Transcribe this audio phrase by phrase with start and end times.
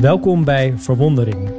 [0.00, 1.50] Welkom bij Verwondering.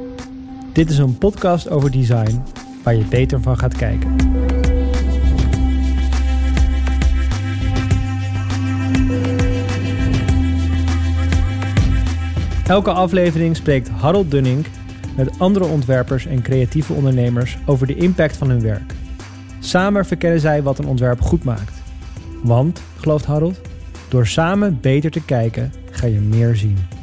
[0.72, 2.42] Dit is een podcast over design
[2.82, 4.16] waar je beter van gaat kijken.
[12.66, 14.66] Elke aflevering spreekt Harold Dunning
[15.16, 18.94] met andere ontwerpers en creatieve ondernemers over de impact van hun werk.
[19.58, 21.82] Samen verkennen zij wat een ontwerp goed maakt.
[22.42, 23.60] Want, gelooft Harold,
[24.08, 26.99] door samen beter te kijken ga je meer zien.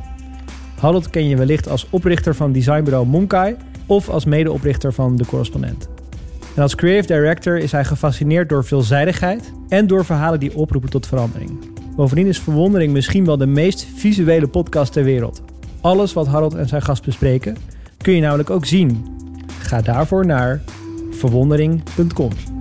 [0.80, 3.56] Harold ken je wellicht als oprichter van designbureau Monkai
[3.86, 5.90] of als medeoprichter van De Correspondent.
[6.56, 11.08] En als creative director is hij gefascineerd door veelzijdigheid en door verhalen die oproepen tot
[11.08, 11.52] verandering.
[11.96, 15.42] Bovendien is Verwondering misschien wel de meest visuele podcast ter wereld.
[15.82, 17.58] Alles wat Harold en zijn gast bespreken
[17.98, 19.06] kun je namelijk ook zien.
[19.60, 20.62] Ga daarvoor naar
[21.12, 22.57] verwondering.com.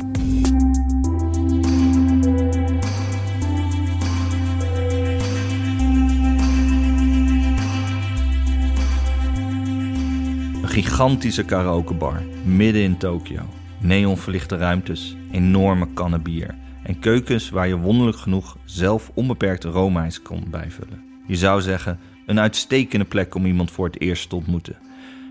[10.83, 13.43] gigantische karaokebar, midden in Tokio.
[13.79, 20.45] Neonverlichte ruimtes, enorme kannen bier en keukens waar je wonderlijk genoeg zelf onbeperkt roomijs kon
[20.51, 21.05] bijvullen.
[21.27, 24.77] Je zou zeggen, een uitstekende plek om iemand voor het eerst te ontmoeten.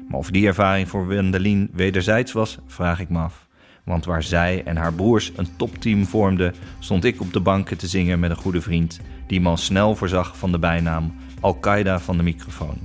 [0.10, 3.48] Maar of die ervaring voor Wendelin wederzijds was, vraag ik me af.
[3.84, 7.88] Want waar zij en haar broers een topteam vormden, stond ik op de banken te
[7.88, 12.18] zingen met een goede vriend, die me al snel voorzag van de bijnaam Al-Qaeda van
[12.18, 12.78] de microfoon.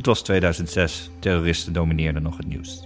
[0.00, 2.80] Het was 2006, terroristen domineerden nog het nieuws.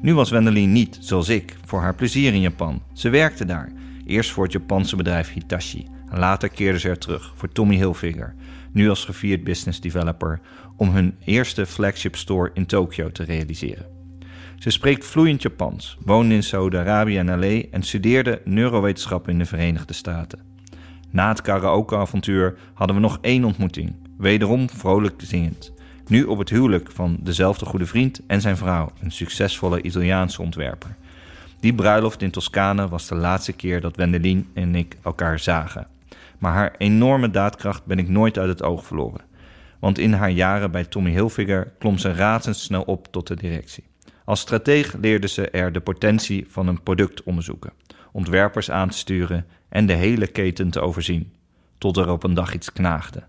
[0.00, 2.82] Nu was Wendelin niet, zoals ik, voor haar plezier in Japan.
[2.92, 3.72] Ze werkte daar,
[4.06, 5.86] eerst voor het Japanse bedrijf Hitachi.
[6.10, 8.34] Later keerde ze er terug voor Tommy Hilfiger,
[8.72, 10.40] nu als gevierd business developer,
[10.76, 13.86] om hun eerste flagship store in Tokio te realiseren.
[14.58, 19.92] Ze spreekt vloeiend Japans, woonde in Saudi-Arabië en LA en studeerde neurowetenschappen in de Verenigde
[19.92, 20.38] Staten.
[21.10, 25.74] Na het karaoke-avontuur hadden we nog één ontmoeting, wederom vrolijk zingend.
[26.08, 30.96] Nu op het huwelijk van dezelfde goede vriend en zijn vrouw, een succesvolle Italiaanse ontwerper.
[31.60, 35.86] Die bruiloft in Toscane was de laatste keer dat Wendelin en ik elkaar zagen.
[36.38, 39.20] Maar haar enorme daadkracht ben ik nooit uit het oog verloren.
[39.78, 43.84] Want in haar jaren bij Tommy Hilfiger klom ze razendsnel op tot de directie.
[44.24, 47.72] Als strateeg leerde ze er de potentie van een product onderzoeken,
[48.12, 51.32] ontwerpers aan te sturen en de hele keten te overzien,
[51.78, 53.22] tot er op een dag iets knaagde.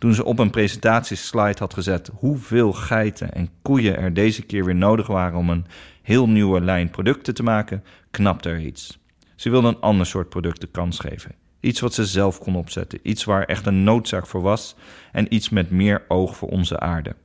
[0.00, 4.74] Toen ze op een presentatieslide had gezet hoeveel geiten en koeien er deze keer weer
[4.74, 5.66] nodig waren om een
[6.02, 8.98] heel nieuwe lijn producten te maken, knapte er iets.
[9.36, 11.34] Ze wilde een ander soort producten kans geven.
[11.60, 14.76] Iets wat ze zelf kon opzetten, iets waar echt een noodzaak voor was
[15.12, 17.16] en iets met meer oog voor onze aarde.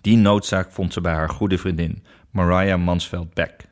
[0.00, 3.68] Die noodzaak vond ze bij haar goede vriendin, Mariah Mansveld Beck.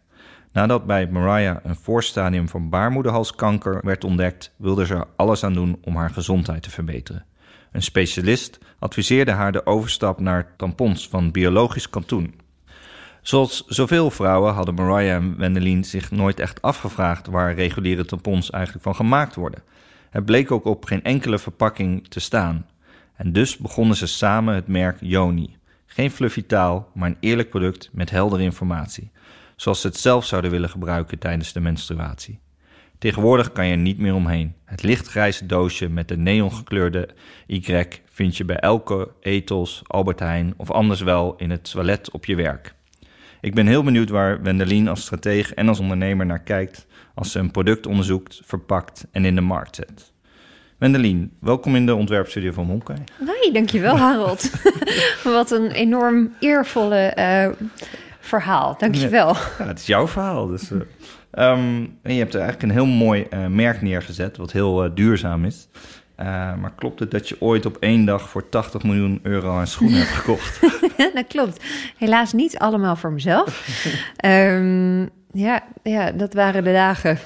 [0.53, 5.79] Nadat bij Mariah een voorstadium van baarmoederhalskanker werd ontdekt, wilde ze er alles aan doen
[5.83, 7.27] om haar gezondheid te verbeteren.
[7.73, 12.41] Een specialist adviseerde haar de overstap naar tampons van biologisch katoen.
[13.23, 18.84] Zoals zoveel vrouwen hadden Mariah en Wendelin zich nooit echt afgevraagd waar reguliere tampons eigenlijk
[18.84, 19.62] van gemaakt worden.
[20.11, 22.67] Het bleek ook op geen enkele verpakking te staan.
[23.17, 25.56] En dus begonnen ze samen het merk Yoni.
[25.87, 29.11] Geen fluffy taal, maar een eerlijk product met heldere informatie.
[29.56, 32.39] Zoals ze het zelf zouden willen gebruiken tijdens de menstruatie.
[32.99, 34.55] Tegenwoordig kan je er niet meer omheen.
[34.65, 37.09] Het lichtgrijze doosje met de neongekleurde
[37.47, 42.25] Y vind je bij elke Ethos, Albert Heijn of anders wel in het toilet op
[42.25, 42.75] je werk.
[43.41, 47.39] Ik ben heel benieuwd waar Wendelin als strateeg en als ondernemer naar kijkt als ze
[47.39, 50.13] een product onderzoekt, verpakt en in de markt zet.
[50.79, 52.99] Wendelin, welkom in de ontwerpstudio van Monkai.
[53.27, 54.51] Hoi, dankjewel Harold.
[55.25, 57.67] Wat een enorm eervolle uh,
[58.21, 58.77] verhaal.
[58.79, 59.35] Dankjewel.
[59.35, 60.47] Ja, ja, het is jouw verhaal.
[60.47, 60.81] Dus, uh,
[61.33, 65.44] um, en je hebt er eigenlijk een heel mooi uh, merk neergezet, wat heel duurzaam
[65.44, 65.69] is.
[66.21, 69.67] Uh, maar klopt het dat je ooit op één dag voor 80 miljoen euro aan
[69.67, 70.61] schoenen hebt gekocht?
[71.15, 71.65] dat klopt.
[71.97, 73.67] Helaas niet allemaal voor mezelf.
[74.25, 75.11] um,
[75.47, 77.19] ja, ja, dat waren de dagen.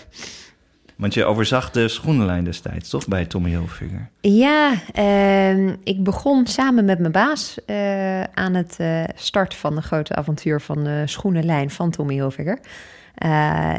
[0.96, 4.10] Want je overzag de schoenenlijn destijds, toch, bij Tommy Hilfiger?
[4.20, 9.82] Ja, uh, ik begon samen met mijn baas uh, aan het uh, start van de
[9.82, 12.58] grote avontuur van de schoenenlijn van Tommy Hilfiger.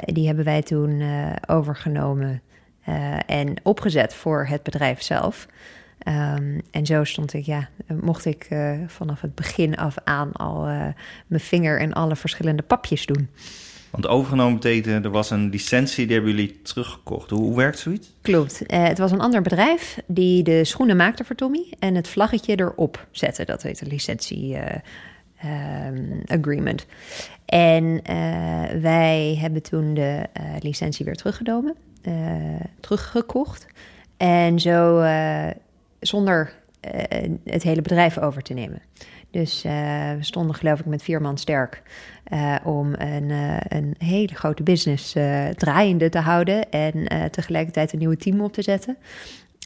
[0.06, 1.03] Die hebben wij toen
[1.47, 2.41] overgenomen
[3.25, 5.47] en opgezet voor het bedrijf zelf.
[6.07, 7.69] Um, en zo stond ik, ja,
[8.01, 8.47] mocht ik
[8.88, 10.63] vanaf het begin af aan al
[11.27, 13.30] mijn vinger in alle verschillende papjes doen.
[13.89, 17.29] Want overgenomen betekent, er was een licentie, die hebben jullie teruggekocht.
[17.29, 18.13] Hoe, hoe werkt zoiets?
[18.21, 18.63] Klopt.
[18.68, 22.56] Uh, het was een ander bedrijf die de schoenen maakte voor Tommy en het vlaggetje
[22.56, 23.45] erop zette.
[23.45, 24.57] Dat heet een licentie
[25.88, 26.86] um, agreement.
[27.45, 28.01] En uh,
[28.81, 30.24] wij hebben toen de
[30.60, 31.75] licentie weer teruggenomen,
[32.80, 33.68] teruggekocht.
[34.18, 35.06] En zo
[36.00, 36.54] zonder
[37.44, 38.81] het hele bedrijf over te nemen.
[39.34, 39.72] Dus uh,
[40.12, 41.81] we stonden geloof ik met vier man sterk
[42.34, 45.12] uh, om een, uh, een, hele grote business
[45.56, 48.98] draaiende te houden en tegelijkertijd een nieuwe team op te zetten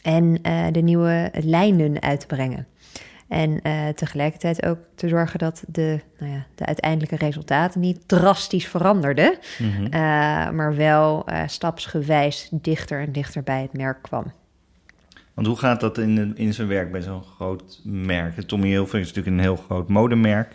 [0.02, 0.32] en
[0.72, 2.66] de nieuwe lijnen uit te brengen.
[3.28, 3.60] En
[3.94, 9.70] tegelijkertijd ook te zorgen dat de, nou ja, de uiteindelijke resultaten niet drastisch veranderden, mm
[9.70, 9.90] -hmm.
[10.54, 14.32] maar wel stapsgewijs dichter en dichter bij het merk kwam.
[15.34, 18.40] Want hoe gaat dat in, in zijn werk bij zo'n groot merk?
[18.40, 20.52] Tommy Hilfiger is natuurlijk een heel groot modemerk.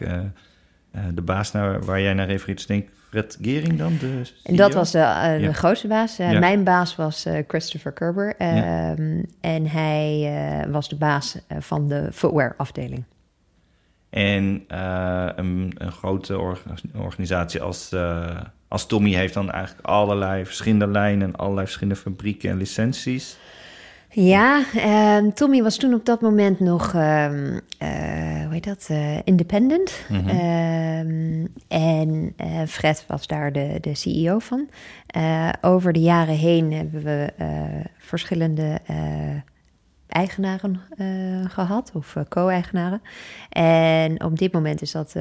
[1.14, 3.98] De baas naar, waar jij naar refereert denk ik Fred Gering dan?
[4.00, 6.18] De en dat was de, uh, de grootste baas.
[6.18, 6.40] Ja.
[6.40, 8.36] Mijn baas was Christopher Kerber.
[8.38, 8.92] Ja.
[8.92, 13.04] Ehm, en hij was de baas van de footwear afdeling.
[14.10, 16.40] En een, een, grote
[16.96, 17.96] organisatie als,
[18.68, 21.28] als Tommy heeft dan eigenlijk allerlei verschillende lijnen...
[21.28, 23.38] en allerlei verschillende fabrieken en licenties...
[24.16, 27.28] Ja, uh, Tommy was toen op dat moment nog, uh,
[28.44, 30.06] hoe heet dat, uh, independent.
[30.10, 31.48] Mm -hmm.
[31.68, 34.70] en eh, Fred was daar de, de CEO van.
[35.62, 37.34] over de jaren heen hebben we
[37.98, 38.80] verschillende
[40.08, 40.82] eigenaren
[41.50, 43.02] gehad, of co-eigenaren.
[43.50, 45.16] En op dit moment is dat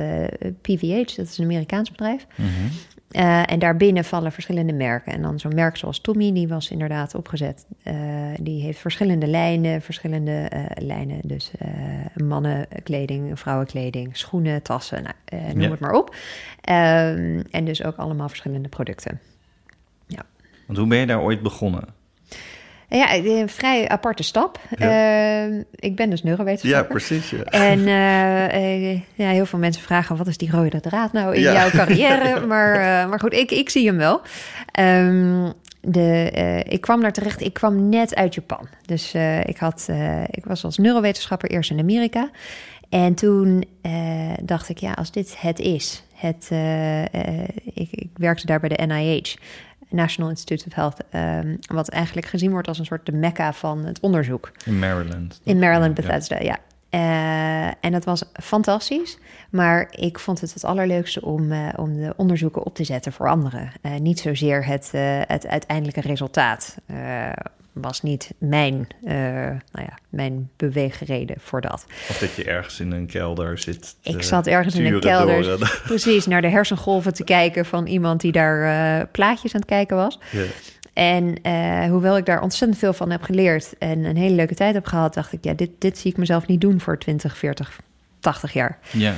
[0.60, 2.26] PVH, dat is een Amerikaans bedrijf.
[2.36, 2.70] Mm -hmm.
[3.12, 5.12] Uh, en daarbinnen vallen verschillende merken.
[5.12, 7.66] En dan zo'n merk zoals Tommy, die was inderdaad opgezet.
[7.84, 7.94] Uh,
[8.40, 11.20] die heeft verschillende lijnen, verschillende uh, lijnen.
[11.22, 11.50] Dus
[12.14, 15.70] mannenkleding, vrouwenkleding, schoenen, tassen, nou, noem ja.
[15.70, 16.14] het maar op.
[16.60, 19.20] Ehm, en dus ook allemaal verschillende producten.
[20.06, 20.22] Ja.
[20.66, 21.84] Want hoe ben je daar ooit begonnen?
[22.96, 24.60] Ja, een vrij aparte stap.
[24.78, 25.46] Ja.
[25.48, 27.00] Uh, ik ben dus neurowetenschapper.
[27.00, 27.30] Ja, precies.
[27.30, 27.44] Ja.
[27.44, 31.52] En uh, ja, heel veel mensen vragen, wat is die rode draad nou in ja.
[31.52, 32.40] jouw carrière?
[32.46, 34.20] maar, uh, maar goed, ik, ik zie hem wel.
[34.80, 36.30] Um, de,
[36.68, 38.68] ik kwam daar terecht, ik kwam net uit Japan.
[38.86, 39.14] Dus
[39.44, 39.88] ik, had,
[40.30, 42.30] ik was als neurowetenschapper eerst in Amerika.
[42.88, 43.64] En toen
[44.42, 46.02] dacht ik, ja, als dit het is...
[46.14, 46.50] Het,
[47.74, 49.34] ik, ik werkte daar bij de NIH...
[49.92, 50.96] National Institute of Health,
[51.44, 54.52] um, wat eigenlijk gezien wordt als een soort de mecca van het onderzoek.
[54.64, 55.40] In Maryland.
[55.44, 56.42] In Maryland, Bethesda, ja.
[56.42, 56.58] ja.
[56.94, 59.18] Uh, en dat was fantastisch,
[59.50, 63.28] maar ik vond het het allerleukste om, uh, om de onderzoeken op te zetten voor
[63.28, 63.72] anderen.
[63.82, 64.90] Uh, niet zozeer het,
[65.26, 66.76] het uiteindelijke resultaat
[67.72, 71.84] was niet mijn, uh, nou ja, mijn beweegreden voor dat.
[72.08, 73.96] Of dat je ergens in een kelder zit.
[74.02, 78.32] Ik zat ergens in een kelder, precies, naar de hersengolven te kijken van iemand die
[78.32, 78.62] daar
[78.98, 80.18] uh, plaatjes aan het kijken was.
[80.30, 80.42] Ja.
[80.92, 84.74] En uh, hoewel ik daar ontzettend veel van heb geleerd en een hele leuke tijd
[84.74, 87.80] heb gehad, dacht ik, ja, dit, dit zie ik mezelf niet doen voor 20, 40,
[88.20, 88.78] 80 jaar.
[88.90, 89.14] Ja.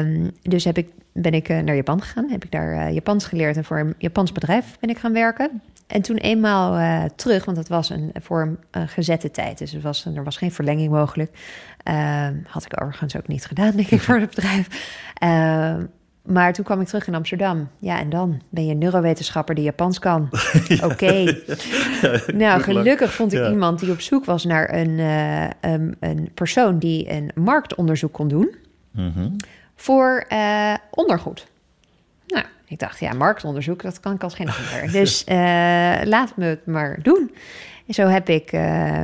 [0.00, 3.64] Um, dus heb ik, ben ik naar Japan gegaan, heb ik daar Japans geleerd en
[3.64, 5.62] voor een Japans bedrijf ben ik gaan werken.
[5.88, 9.58] En toen eenmaal uh, terug, want dat was een, voor een, gezette tijd.
[9.58, 11.30] Dus er was, er was geen verlenging mogelijk.
[11.90, 14.68] Uh, had ik overigens ook niet gedaan, denk ik, voor het bedrijf.
[15.22, 15.74] Uh,
[16.22, 17.68] maar toen kwam ik terug in Amsterdam.
[17.78, 20.28] Ja, en dan ben je neurowetenschapper die Japans kan.
[20.82, 20.84] Oké.
[20.84, 21.24] Okay.
[22.00, 23.50] Ja, nou, gelukkig vond ik ja.
[23.50, 24.98] iemand die op zoek was naar een,
[25.70, 28.54] um, een persoon die een marktonderzoek kon doen
[28.90, 29.36] mm -hmm.
[29.74, 30.26] voor
[30.90, 31.46] ondergoed.
[32.68, 34.92] Ik dacht, ja, marktonderzoek, dat kan ik als geen ander.
[35.00, 35.36] Dus uh,
[36.04, 37.34] laat me het maar doen.
[37.86, 39.02] En zo heb ik uh,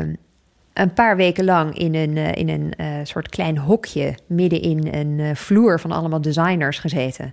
[0.72, 4.14] een paar weken lang in een, uh, in een soort klein hokje...
[4.26, 7.33] midden in een vloer van allemaal designers gezeten.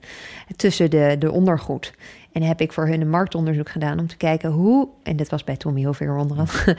[0.56, 1.94] Tussen de, de ondergoed.
[2.32, 4.88] En heb ik voor hun een marktonderzoek gedaan om te kijken hoe...
[5.04, 6.78] en dit was bij Tommy Hilfiger onder andere...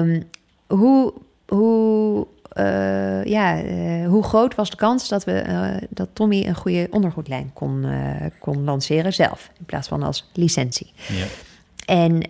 [0.00, 0.22] um,
[0.78, 1.12] hoe,
[1.46, 2.26] hoe
[2.58, 6.86] uh, ja, uh, hoe groot was de kans dat, we, uh, dat Tommy een goede
[6.90, 7.86] ondergoedlijn kon,
[8.38, 10.92] kon lanceren zelf, in plaats van als licentie.
[11.08, 11.24] Ja.
[11.86, 12.20] En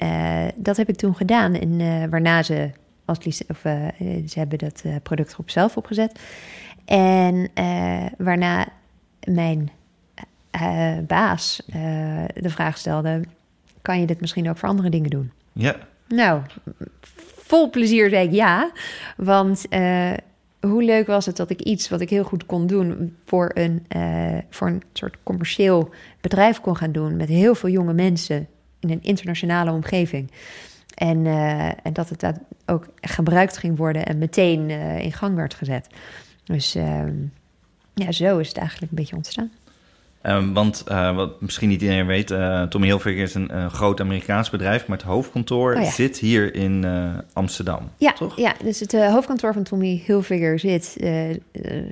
[0.56, 1.54] dat heb ik toen gedaan.
[1.54, 2.70] En waarna ze
[3.04, 3.18] als
[3.49, 3.61] of,
[4.26, 6.20] ze hebben dat productgroep zelf opgezet.
[6.85, 7.50] En
[8.18, 8.66] waarna
[9.25, 9.70] mijn
[11.06, 11.62] baas
[12.35, 13.20] de vraag stelde:
[13.82, 15.30] kan je dit misschien ook voor andere dingen doen?
[15.52, 15.76] Ja.
[16.08, 16.42] Nou,
[17.49, 18.73] vol plezier zei ik ja.
[19.17, 20.12] Want uh,
[20.61, 23.87] hoe leuk was het dat ik iets wat ik heel goed kon doen voor een,
[23.97, 25.90] uh, voor een soort commercieel
[26.21, 28.49] bedrijf kon gaan doen met heel veel jonge mensen
[28.81, 30.31] in een internationale omgeving.
[30.95, 32.33] En, uh, en dat het
[32.67, 35.87] ook gebruikt ging worden en meteen in gang werd gezet.
[36.45, 37.14] Dus ehm,
[37.95, 39.50] ja, zo is het eigenlijk een beetje ontstaan.
[40.23, 44.01] Um, want uh, wat misschien niet iedereen weet, uh, Tommy Hilfiger is een uh, groot
[44.01, 45.91] Amerikaans bedrijf, maar het hoofdkantoor oh, ja.
[45.91, 46.87] zit hier in
[47.33, 47.91] Amsterdam.
[47.97, 48.37] Ja, toch?
[48.37, 50.97] ja, dus het hoofdkantoor van Tommy Hilfiger zit,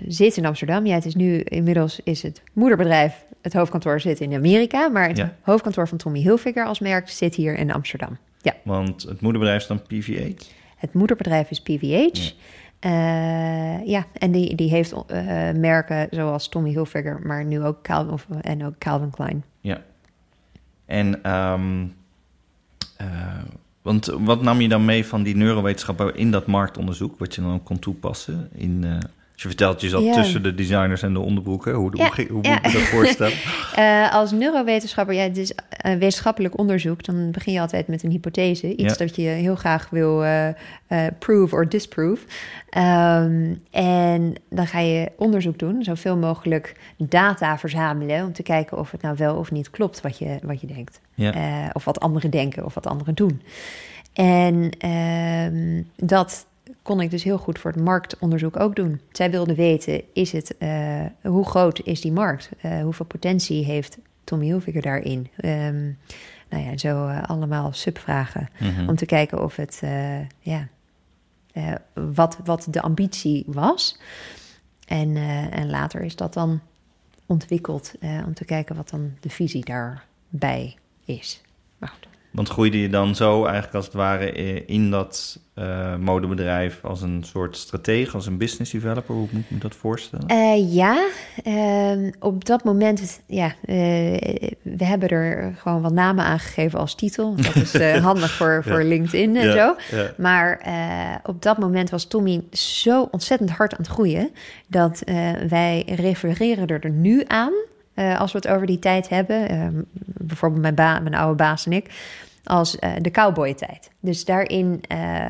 [0.09, 0.87] zit in Amsterdam.
[0.87, 5.17] Ja, het is nu inmiddels is het moederbedrijf, het hoofdkantoor zit in Amerika, maar het
[5.17, 5.35] ja.
[5.41, 8.17] hoofdkantoor van Tommy Hilfiger als merk zit hier in Amsterdam.
[8.43, 8.55] Ja.
[8.63, 10.33] Want het moederbedrijf is dan PVH?
[10.77, 12.09] het moederbedrijf is PVH.
[12.13, 12.31] Ja,
[13.85, 14.95] ja en die, die heeft
[15.55, 19.45] merken zoals Tommy Hilfiger, maar nu ook Calvin, of, en ook Calvin Klein.
[19.61, 19.83] Ja.
[20.85, 21.95] En um,
[23.83, 27.63] want wat nam je dan mee van die neurowetenschappen in dat marktonderzoek, wat je dan
[27.63, 28.85] kon toepassen in,
[29.37, 31.75] uh, je vertelt, je zat tussen de designers en de onderbroeken.
[31.75, 33.37] Hoe, hoe, hoe, moet je dat voorstellen?
[33.79, 37.05] uh, als neurowetenschapper, ja, het is uh, wetenschappelijk onderzoek.
[37.05, 38.77] Dan begin je altijd met een hypothese.
[38.77, 40.49] Iets dat je heel graag wil uh,
[41.19, 42.23] prove of disprove.
[42.77, 45.83] Um, en dan ga je onderzoek doen.
[45.85, 48.25] Zoveel mogelijk data verzamelen.
[48.25, 51.01] Om te kijken of het nou wel of niet klopt wat je, wat je denkt.
[51.73, 53.41] of wat anderen denken of wat anderen doen.
[54.17, 56.47] En ehm, dat
[56.83, 59.01] kon ik dus heel goed voor het marktonderzoek ook doen.
[59.13, 62.51] Zij wilden weten, is het, uh, hoe groot is die markt?
[62.65, 65.29] Uh, hoeveel potentie heeft Tommy Hilfiger daarin?
[65.45, 65.99] Um,
[66.49, 68.49] nou ja, zo uh, allemaal subvragen.
[68.59, 68.89] Mm -hmm.
[68.89, 69.83] Om te kijken of het,
[70.41, 70.69] ja,
[71.93, 73.99] wat, wat de ambitie was.
[74.87, 75.17] En,
[75.51, 76.61] en later is dat dan
[77.27, 77.93] ontwikkeld
[78.27, 81.41] om te kijken wat dan de visie daarbij is.
[81.79, 82.16] Maar goed.
[82.37, 84.33] Want groeide je dan zo eigenlijk als het ware
[84.65, 89.15] in dat uh, modebedrijf als een soort stratege, als een business developer?
[89.15, 90.33] Hoe moet ik me dat voorstellen?
[90.33, 91.07] Uh, ja,
[91.45, 93.75] uh, op dat moment, ja, eh,
[94.63, 97.35] we hebben er gewoon wat namen aangegeven als titel.
[97.37, 98.83] Dat is handig voor.
[98.83, 99.97] LinkedIn en ja, zo.
[99.97, 100.13] Ja.
[100.17, 100.61] Maar
[101.25, 104.31] op dat moment was Tommy zo ontzettend hard aan het groeien
[104.67, 105.03] dat
[105.49, 107.53] wij refereren er nu aan.
[108.19, 111.73] als we het over die tijd hebben, ehm, bijvoorbeeld mijn, ba mijn oude baas en
[111.73, 111.91] ik,
[112.47, 113.91] als uh, de cowboy-tijd.
[114.01, 115.29] Dus daarin uh,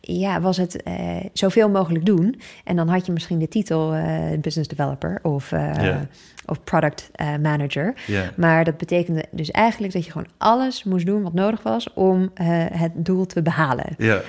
[0.00, 2.40] ja, was het uh, zoveel mogelijk doen.
[2.64, 4.04] En dan had je misschien de titel uh,
[4.40, 6.00] business developer of, yeah.
[6.46, 7.94] of product manager.
[8.06, 8.28] Yeah.
[8.36, 12.30] Maar dat betekende dus eigenlijk dat je gewoon alles moest doen wat nodig was om
[12.72, 13.94] het doel te behalen.
[13.98, 14.20] Yeah.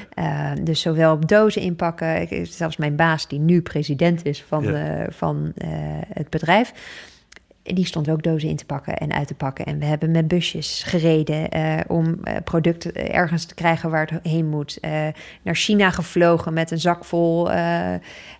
[0.64, 4.76] dus zowel op dozen inpakken, zelfs mijn baas die nu president is van,
[5.10, 5.54] van
[6.14, 6.74] het bedrijf
[7.74, 9.66] die stond ook dozen in te pakken en uit te pakken.
[9.66, 14.24] En we hebben met busjes gereden uh, om uh, producten ergens te krijgen waar het
[14.24, 14.78] heen moet.
[14.82, 14.92] Uh,
[15.42, 17.50] naar China gevlogen met een zak vol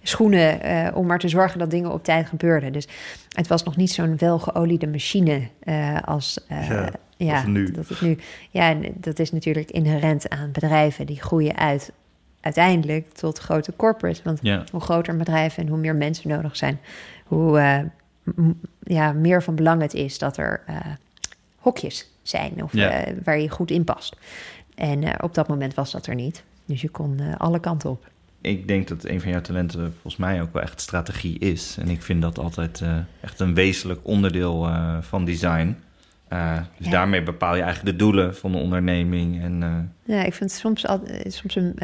[0.02, 0.60] schoenen
[0.96, 2.74] om maar te zorgen dat dingen op tijd gebeurden.
[2.74, 2.88] Dus
[3.30, 5.42] het was nog niet zo'n welgeoliede machine
[6.06, 7.72] als, ja, ja nu.
[7.72, 8.18] Dat, het nu.
[8.50, 11.92] Ja, dat is natuurlijk inherent aan bedrijven die groeien uit
[12.42, 14.24] uiteindelijk tot grote corporates.
[14.24, 14.64] Want ja.
[14.72, 16.80] hoe groter een bedrijf en hoe meer mensen nodig zijn,
[17.26, 17.60] hoe
[18.80, 20.76] ja, meer van belang het is dat er uh,
[21.58, 23.08] hokjes zijn of ja.
[23.08, 24.16] uh, waar je goed in past.
[24.76, 26.44] En uh, op dat moment was dat er niet.
[26.66, 28.10] Dus je kon alle kanten op.
[28.42, 31.78] Ik denk dat een van jouw talenten volgens mij ook wel echt strategie is.
[31.80, 32.84] En ik vind dat altijd
[33.22, 34.70] echt een wezenlijk onderdeel
[35.02, 35.78] van design.
[36.28, 36.38] dus
[36.78, 36.92] ja.
[36.92, 39.42] daarmee bepaal je eigenlijk de doelen van de onderneming.
[39.42, 41.76] En, Ja, ik vind het soms, al, soms een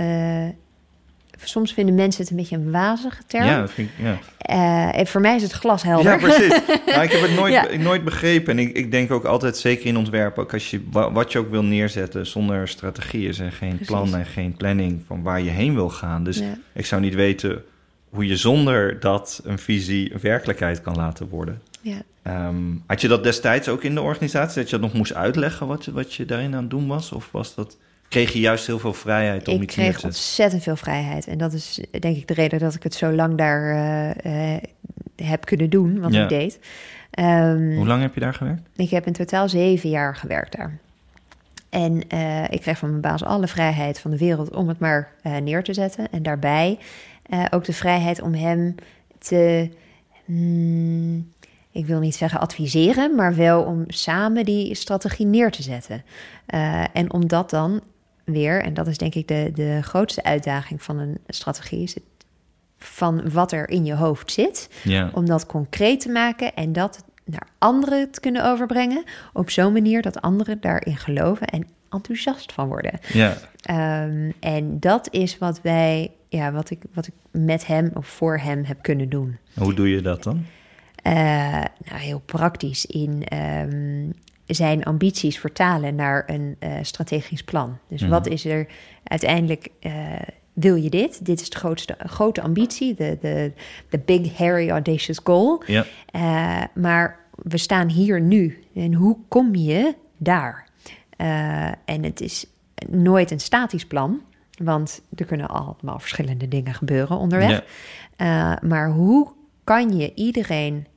[1.44, 3.46] soms vinden mensen het een beetje een wazige term.
[3.46, 4.20] Ja, dat vind ik, ja.
[4.50, 6.12] Uh, en voor mij is het glashelder.
[6.12, 6.50] Ja, precies.
[6.86, 7.78] nou, ik heb het nooit, ja.
[7.78, 8.58] nooit begrepen.
[8.58, 11.50] En ik, ik denk ook altijd, zeker in ontwerp, ook als je, wat je ook
[11.50, 13.88] wil neerzetten zonder strategie is en geen precies.
[13.88, 16.24] plan en geen planning van waar je heen wil gaan.
[16.24, 16.58] Dus ja.
[16.74, 17.64] ik zou niet weten
[18.10, 21.62] hoe je zonder dat een visie een werkelijkheid kan laten worden.
[21.82, 22.02] Ja.
[22.48, 25.68] Um, had je dat destijds ook in de organisatie, dat je dat nog moest uitleggen
[25.68, 27.12] wat, wat je daarin aan het doen was?
[27.12, 27.78] Of was dat
[28.12, 31.28] kreeg je juist heel veel vrijheid om ik iets kreeg ontzettend veel vrijheid.
[31.28, 33.74] En dat is denk ik de reden dat ik het zo lang daar
[34.26, 34.58] uh, uh,
[35.16, 36.24] heb kunnen doen, wat ja.
[36.24, 36.60] ik deed.
[37.20, 38.62] Um, Hoe lang heb je daar gewerkt?
[38.76, 40.78] Ik heb in totaal zeven jaar gewerkt daar.
[41.70, 45.12] En uh, ik kreeg van mijn baas alle vrijheid van de wereld om het maar
[45.42, 46.12] neer te zetten.
[46.12, 46.80] En daarbij
[47.50, 48.76] ook de vrijheid om hem
[49.20, 49.70] te...
[50.26, 51.32] Mm,
[51.72, 56.04] ik wil niet zeggen adviseren, maar wel om samen die strategie neer te zetten.
[56.54, 57.82] Uh, en om dat dan
[58.24, 62.04] weer, en dat is denk ik de, de grootste uitdaging van een strategie, is het
[62.78, 65.10] van wat er in je hoofd zit, ja.
[65.14, 70.02] om dat concreet te maken en dat naar anderen te kunnen overbrengen op zo'n manier
[70.02, 73.00] dat anderen daarin geloven en enthousiast van worden.
[73.14, 73.38] Ja.
[74.04, 78.38] Um, en dat is wat wij, ja, wat ik, wat ik met hem of voor
[78.38, 79.38] hem heb kunnen doen.
[79.54, 80.46] Hoe doe je dat dan?
[81.08, 84.14] Uh, nou, heel praktisch in um,
[84.46, 87.78] zijn ambities vertalen naar een uh, strategisch plan.
[87.88, 88.18] Dus mm-hmm.
[88.18, 88.68] wat is er
[89.04, 89.68] uiteindelijk...
[89.82, 89.94] Uh,
[90.54, 91.26] wil je dit?
[91.26, 93.52] Dit is de grootste, grote ambitie, de, de,
[93.90, 95.64] de big, hairy, audacious goal.
[95.66, 95.86] Ja.
[96.16, 98.64] Uh, maar we staan hier nu.
[98.76, 100.70] En hoe kom je daar?
[101.86, 102.46] en het is
[102.90, 104.22] nooit een statisch plan,
[104.64, 107.64] want er kunnen allemaal verschillende dingen gebeuren onderweg.
[108.18, 108.60] Ja.
[108.62, 109.32] maar hoe
[109.64, 110.88] kan je iedereen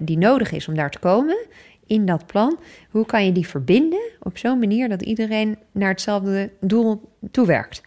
[0.00, 1.46] die nodig is om daar te komen,
[1.88, 2.58] in dat plan,
[2.90, 7.82] hoe kan je die verbinden op zo'n manier dat iedereen naar hetzelfde doel toewerkt?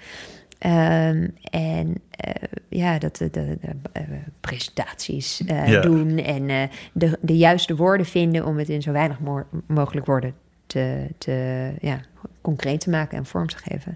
[0.60, 2.34] Ehm, en eh,
[2.70, 4.04] ja, dat de, de, de eh,
[4.42, 5.82] presentaties eh, Ja.
[5.82, 10.34] doen en de, de juiste woorden vinden om het in zo weinig mo- mogelijk woorden
[10.68, 12.02] te, te ja,
[12.42, 13.96] concreet te maken en vorm te geven.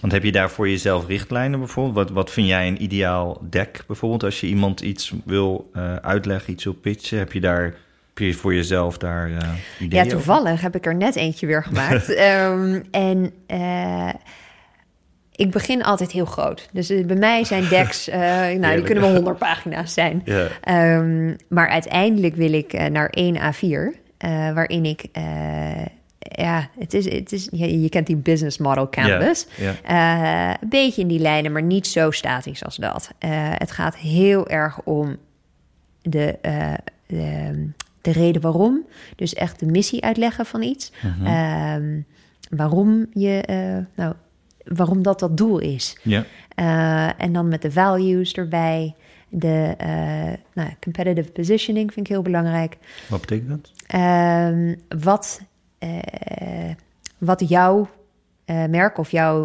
[0.00, 1.94] Want heb je daar voor jezelf richtlijnen bijvoorbeeld?
[1.94, 4.24] Wat, wat vind jij een ideaal deck bijvoorbeeld?
[4.24, 5.70] Als je iemand iets wil
[6.02, 7.74] uitleggen, iets wil pitchen, heb je daar
[8.24, 10.10] je voor jezelf daar ideeën Ja, over?
[10.10, 12.14] toevallig heb ik er net eentje weer gemaakt.
[12.14, 14.08] Ehm, en eh,
[15.32, 16.68] ik begin altijd heel groot.
[16.72, 20.22] Dus eh, bij mij zijn decks, nou, die kunnen wel 100 pagina's zijn.
[20.60, 25.04] Ehm, maar uiteindelijk wil ik naar 1 A4, eh, waarin ik,
[26.18, 29.46] ja, het is, het is, je, je kent die business model canvas.
[29.84, 33.10] Een beetje in die lijnen, maar niet zo statisch als dat.
[33.58, 35.16] Het gaat heel erg om
[36.02, 36.38] de,
[37.06, 37.68] de,
[38.06, 38.86] de reden waarom.
[39.16, 40.92] Dus echt de missie uitleggen van iets.
[41.02, 41.26] Mhm.
[41.26, 42.00] Ehm,
[42.50, 44.14] waarom je, eh, nou,
[44.64, 45.98] waarom dat dat doel is.
[46.02, 46.24] ja.
[46.54, 48.94] Eh, en dan met de values erbij.
[49.28, 52.76] De eh, nou, competitive positioning vind ik heel belangrijk.
[53.08, 53.72] Wat betekent dat?
[53.86, 55.40] Ehm, wat,
[57.18, 57.88] wat jouw
[58.46, 59.44] merk of jouw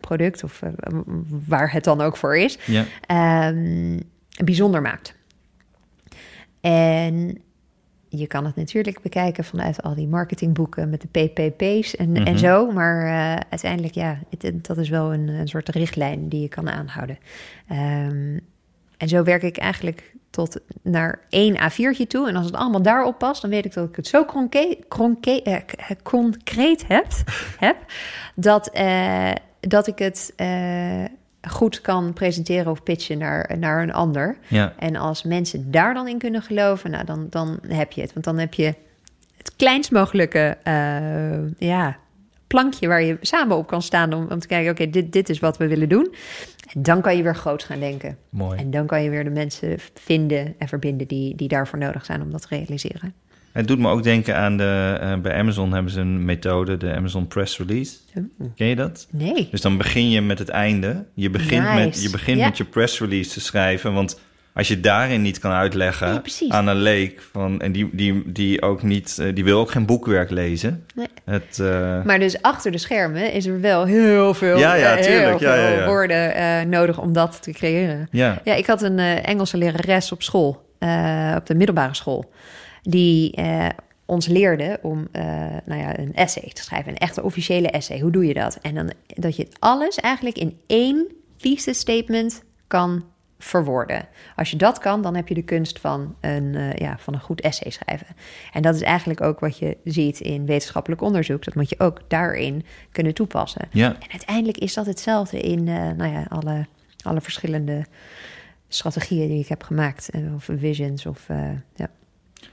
[0.00, 0.62] product, of
[1.46, 2.84] waar het dan ook voor is, Ja.
[3.06, 3.98] ehm,
[4.44, 5.14] bijzonder maakt.
[6.60, 7.38] En
[8.08, 12.22] je kan het natuurlijk bekijken vanuit al die marketingboeken met de PPP's en, Mhm.
[12.26, 12.70] en zo.
[12.70, 16.48] Maar eh, uiteindelijk, ja, het- het- dat is wel een, een soort richtlijn die je
[16.48, 17.18] kan aanhouden.
[17.68, 18.38] Ehm,
[18.96, 22.28] en zo werk ik eigenlijk tot naar één A4'tje toe.
[22.28, 24.24] En als het allemaal daarop past, dan weet ik dat ik het zo
[25.42, 27.06] eh, k- concreet heb,
[27.58, 27.76] heb
[28.34, 31.04] dat, eh, dat ik het eh,
[31.48, 34.36] goed kan presenteren of pitchen naar, naar een ander.
[34.48, 34.72] Ja.
[34.78, 38.12] En als mensen daar dan in kunnen geloven, nou, dan, dan heb je het.
[38.12, 38.74] Want dan heb je
[39.36, 41.96] het kleinst mogelijke eh, ja,
[42.46, 45.38] plankje waar je samen op kan staan om, om te kijken, oké, dit, dit is
[45.38, 46.14] wat we willen doen.
[46.74, 48.18] En dan kan je weer groot gaan denken.
[48.28, 48.58] Mooi.
[48.58, 52.22] En dan kan je weer de mensen vinden en verbinden die, die daarvoor nodig zijn
[52.22, 53.14] om dat te realiseren.
[53.58, 54.96] Het doet me ook denken aan de...
[55.00, 57.96] eh, bij Amazon hebben ze een methode, de Amazon Press Release.
[58.16, 58.50] Oeh.
[58.56, 59.06] Ken je dat?
[59.10, 59.48] Nee.
[59.50, 61.04] Dus dan begin je met het einde.
[61.14, 61.74] Je begint, Nice.
[61.84, 62.46] met, je, begint Ja.
[62.46, 63.92] met je press release te schrijven.
[63.94, 64.20] Want
[64.54, 67.22] als je daarin niet kan uitleggen Nee, aan een leek...
[67.32, 70.84] Van, en die, die, die, ook niet, eh, die wil ook geen boekwerk lezen.
[70.94, 71.06] Nee.
[71.24, 75.38] Het, eh, Maar dus achter de schermen is er wel heel veel, Ja, ja, tuurlijk.
[75.40, 75.86] heel Ja, veel ja, ja.
[75.86, 78.08] woorden nodig om dat te creëren.
[78.10, 78.40] ja.
[78.44, 80.48] Ja, ik had een eh, Engelse lerares op school,
[81.36, 82.30] op de middelbare school,
[82.82, 83.68] die eh,
[84.08, 85.24] ons leerde om eh,
[85.64, 88.00] nou ja, een essay te schrijven, een echte officiële essay.
[88.00, 88.58] Hoe doe je dat?
[88.62, 93.04] En dan dat je alles eigenlijk in één thesis statement kan
[93.38, 94.08] verwoorden.
[94.36, 97.20] Als je dat kan, dan heb je de kunst van een, eh, ja, van een
[97.20, 98.06] goed essay schrijven.
[98.52, 101.44] En dat is eigenlijk ook wat je ziet in wetenschappelijk onderzoek.
[101.44, 103.68] Dat moet je ook daarin kunnen toepassen.
[103.70, 103.86] ja.
[103.86, 106.66] En uiteindelijk is dat hetzelfde in nou ja, alle,
[107.02, 107.84] alle verschillende
[108.68, 110.10] strategieën die ik heb gemaakt.
[110.34, 111.26] Of visions of
[111.74, 111.90] ja.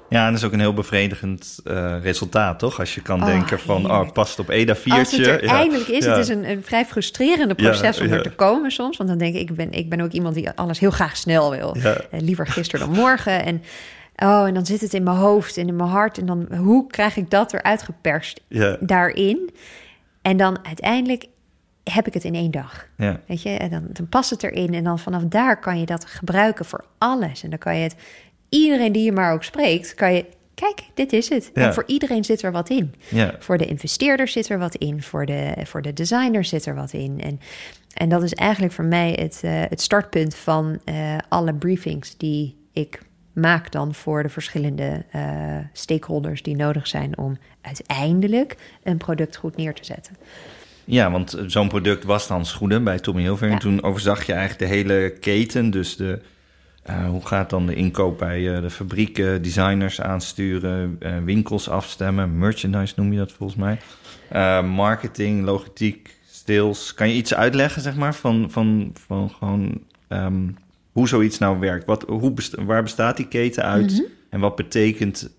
[0.09, 2.79] Ja, en dat is ook een heel bevredigend eh, resultaat, toch?
[2.79, 4.03] Als je kan Oh, denken van, oh, heerlijk.
[4.03, 4.83] het past op één A4'tje.
[4.91, 5.53] Als het er ja.
[5.55, 6.11] eindelijk is, Ja.
[6.11, 8.97] het is een, een vrij frustrerende proces Ja, om er te komen soms.
[8.97, 11.51] Want dan denk ik, ik ben, ik ben ook iemand die alles heel graag snel
[11.51, 11.75] wil.
[11.75, 13.45] Eh, liever gisteren dan morgen.
[13.45, 13.61] En,
[14.15, 16.17] oh, en dan zit het in mijn hoofd en in mijn hart.
[16.17, 18.41] En dan, hoe krijg ik dat eruit geperst
[18.79, 19.49] daarin?
[20.21, 21.25] En dan uiteindelijk
[21.83, 22.87] heb ik het in één dag.
[22.97, 23.19] ja.
[23.27, 24.73] Weet je, en dan, dan past het erin.
[24.73, 27.43] En dan vanaf daar kan je dat gebruiken voor alles.
[27.43, 27.95] En dan kan je het,
[28.49, 31.51] iedereen die je maar ook spreekt, kan je, kijk, dit is het.
[31.53, 31.67] Ja.
[31.67, 32.93] En voor iedereen zit er wat in.
[33.09, 33.35] ja.
[33.39, 35.01] Voor de investeerder zit er wat in.
[35.01, 37.21] Voor de, voor de designer zit er wat in.
[37.21, 37.39] En,
[37.93, 42.55] en dat is eigenlijk voor mij het, eh, het startpunt van eh, alle briefings die
[42.73, 43.01] ik
[43.33, 49.55] maak dan voor de verschillende eh, stakeholders die nodig zijn om uiteindelijk een product goed
[49.57, 50.15] neer te zetten.
[50.85, 53.47] Ja, want zo'n product was dan schoenen bij Tommy Hilfiger.
[53.47, 53.53] Ja.
[53.53, 55.69] En toen overzag je eigenlijk de hele keten.
[55.69, 56.21] Dus de,
[56.85, 62.37] eh, hoe gaat dan de inkoop bij eh, de fabrieken, designers aansturen, eh, winkels afstemmen,
[62.37, 63.77] merchandise noem je dat volgens mij.
[64.61, 66.93] Marketing, logistiek, sales.
[66.93, 70.47] Kan je iets uitleggen, zeg maar, van, van, van gewoon ehm,
[70.91, 71.85] hoe zoiets nou werkt?
[71.85, 73.91] Wat, hoe best- waar bestaat die keten uit?
[73.91, 74.01] Mhm.
[74.29, 75.29] En wat betekent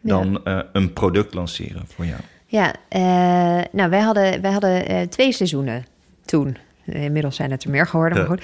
[0.00, 0.40] dan
[0.72, 2.20] een product lanceren voor jou?
[2.46, 2.74] Ja,
[3.72, 5.84] nou, wij hadden, wij hadden twee seizoenen
[6.24, 6.56] toen.
[6.92, 8.42] Inmiddels zijn het er meer geworden, maar goed.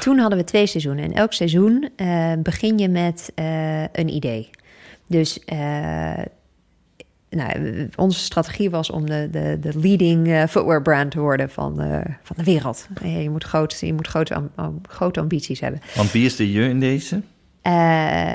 [0.00, 1.04] Toen hadden we twee seizoenen.
[1.04, 4.50] En elk seizoen eh, begin je met eh, een idee.
[5.08, 6.18] Dus eh,
[7.30, 11.76] nou, onze strategie was om de, de, de leading footwear brand te worden van,
[12.22, 12.88] van de wereld.
[13.04, 15.80] Je moet, groot, je moet grote, am- am- grote ambities hebben.
[15.94, 17.20] Want wie is de je in deze?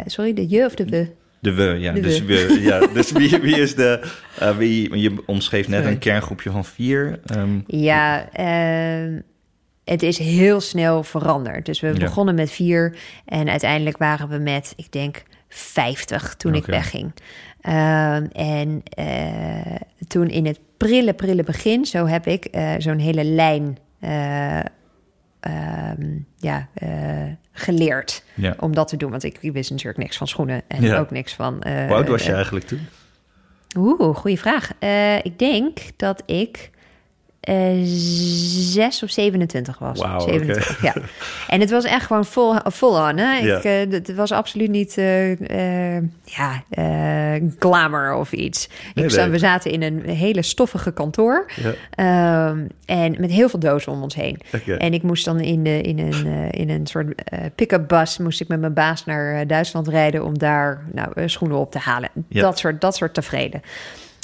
[0.05, 1.07] Sorry, de je of de we?
[1.39, 1.93] De we, ja.
[1.93, 2.25] De dus we.
[2.47, 2.87] we, ja.
[2.93, 4.11] Dus wie, wie is de...
[4.57, 5.93] wie, je omschreef net Sorry.
[5.93, 7.19] een kerngroepje van vier.
[7.25, 9.19] ehm, Ja, ehm,
[9.89, 11.65] het is heel snel veranderd.
[11.65, 11.93] Dus we Ja.
[11.93, 17.11] begonnen met vier en uiteindelijk waren we met, ik denk, 50 toen ik wegging.
[17.61, 19.75] Ehm, en eh,
[20.07, 24.59] toen in het prille, prille begin, zo heb ik eh, zo'n hele lijn eh,
[25.39, 26.89] ehm, ja, eh,
[27.51, 28.55] geleerd ja.
[28.59, 29.11] om dat te doen.
[29.11, 30.97] Want ik, ik wist natuurlijk niks van schoenen en Ja.
[30.99, 31.61] ook niks van...
[31.61, 32.87] eh, Hoe oud was je eigenlijk toen?
[33.77, 34.71] Oeh, goede vraag.
[34.79, 36.69] Eh, ik denk dat ik
[37.47, 39.99] eh 6 of 27 was.
[39.99, 40.21] Oké.
[40.21, 40.93] 27, ja.
[41.47, 43.17] En het was echt gewoon vol, vol on.
[43.17, 43.37] Hè?
[43.37, 46.63] Ik, eh, het was absoluut niet eh, ja,
[47.59, 48.69] glamour of iets.
[48.93, 49.29] Nee, ik nee.
[49.29, 51.45] We zaten in een hele stoffige kantoor.
[51.89, 54.39] Ehm, en met heel veel dozen om ons heen.
[54.77, 57.21] En ik moest dan in, de, in, een, in een soort
[57.55, 58.17] pick-up bus...
[58.17, 60.23] moest ik met mijn baas naar Duitsland rijden...
[60.23, 62.09] om daar nou, schoenen op te halen.
[62.29, 63.61] Dat, soort, dat soort tevreden.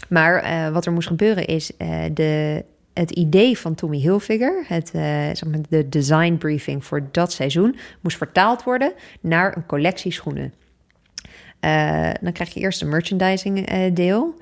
[0.09, 1.71] Maar wat er moest gebeuren is...
[2.13, 4.63] de, het idee van Tommy Hilfiger...
[4.67, 7.75] Het, eh, zeg maar, de design briefing voor dat seizoen...
[8.01, 10.53] moest vertaald worden naar een collectie schoenen.
[11.59, 14.35] Eh, dan krijg je eerst een merchandising eh, deel.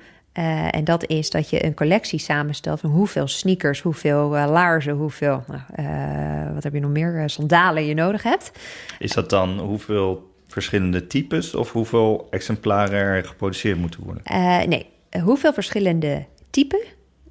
[0.70, 6.54] En dat is dat je een collectie samenstelt van hoeveel sneakers, hoeveel laarzen, hoeveel, nou,
[6.54, 8.52] wat heb je nog meer, sandalen je nodig hebt.
[8.98, 14.22] Is dat dan hoeveel verschillende types of hoeveel exemplaren er geproduceerd moeten worden?
[14.68, 14.86] Nee,
[15.22, 16.80] hoeveel verschillende typen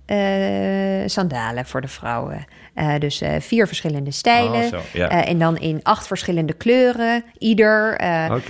[0.05, 0.17] eh,
[1.05, 2.45] sandalen voor de vrouwen.
[2.73, 4.63] Eh, dus eh, vier verschillende stijlen.
[4.63, 5.25] Oh, zo, ja.
[5.25, 7.95] En dan in acht verschillende kleuren, ieder.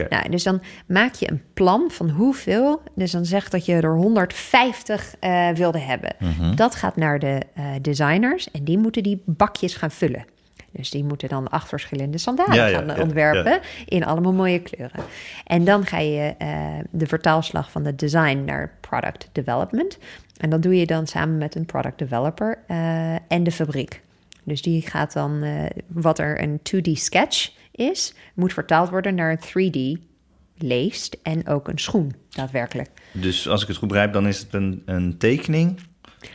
[0.09, 2.81] Nou, dus dan maak je een plan van hoeveel.
[2.95, 6.15] Dus dan zeg dat je er 150 eh, wilde hebben.
[6.19, 6.55] Mhm.
[6.55, 7.39] Dat gaat naar de
[7.81, 10.25] designers en die moeten die bakjes gaan vullen.
[10.71, 15.03] Dus die moeten dan acht verschillende sandalen Ja, gaan ja, ontwerpen in allemaal mooie kleuren.
[15.45, 16.35] En dan ga je
[16.89, 19.97] de vertaalslag van de design naar product development.
[20.37, 24.01] En dat doe je dan samen met een product developer eh, en de fabriek.
[24.43, 29.31] Dus die gaat dan, eh, wat er een 2D sketch is, moet vertaald worden naar
[29.31, 29.99] een 3D
[30.57, 32.89] leest en ook een schoen, daadwerkelijk.
[33.11, 35.79] Dus als ik het goed begrijp, dan is het een, een tekening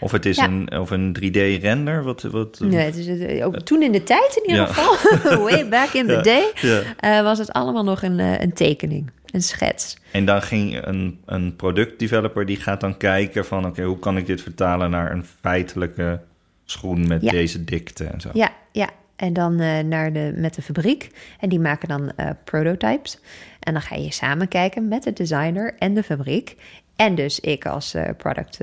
[0.01, 0.45] of het is Ja.
[0.45, 2.03] een, of een 3D-render?
[2.03, 4.73] Wat, wat, Nee, het is, ook toen in de tijd in ieder Ja.
[4.73, 6.53] geval, way back in the Ja, day,
[6.99, 9.97] eh, was het allemaal nog een, eh, een tekening, een schets.
[10.11, 13.67] En dan ging een, een productdeveloper die gaat dan kijken van...
[13.67, 16.21] oké, hoe kan ik dit vertalen naar een feitelijke
[16.65, 17.31] schoen met Ja.
[17.31, 18.31] deze dikte en zo.
[18.33, 18.89] Ja, ja.
[19.17, 21.11] En dan eh, naar de, met de fabriek.
[21.41, 23.19] En die maken dan eh, prototypes.
[23.61, 26.57] En dan ga je samen kijken met de designer en de fabriek.
[26.97, 28.59] En dus ik als eh, product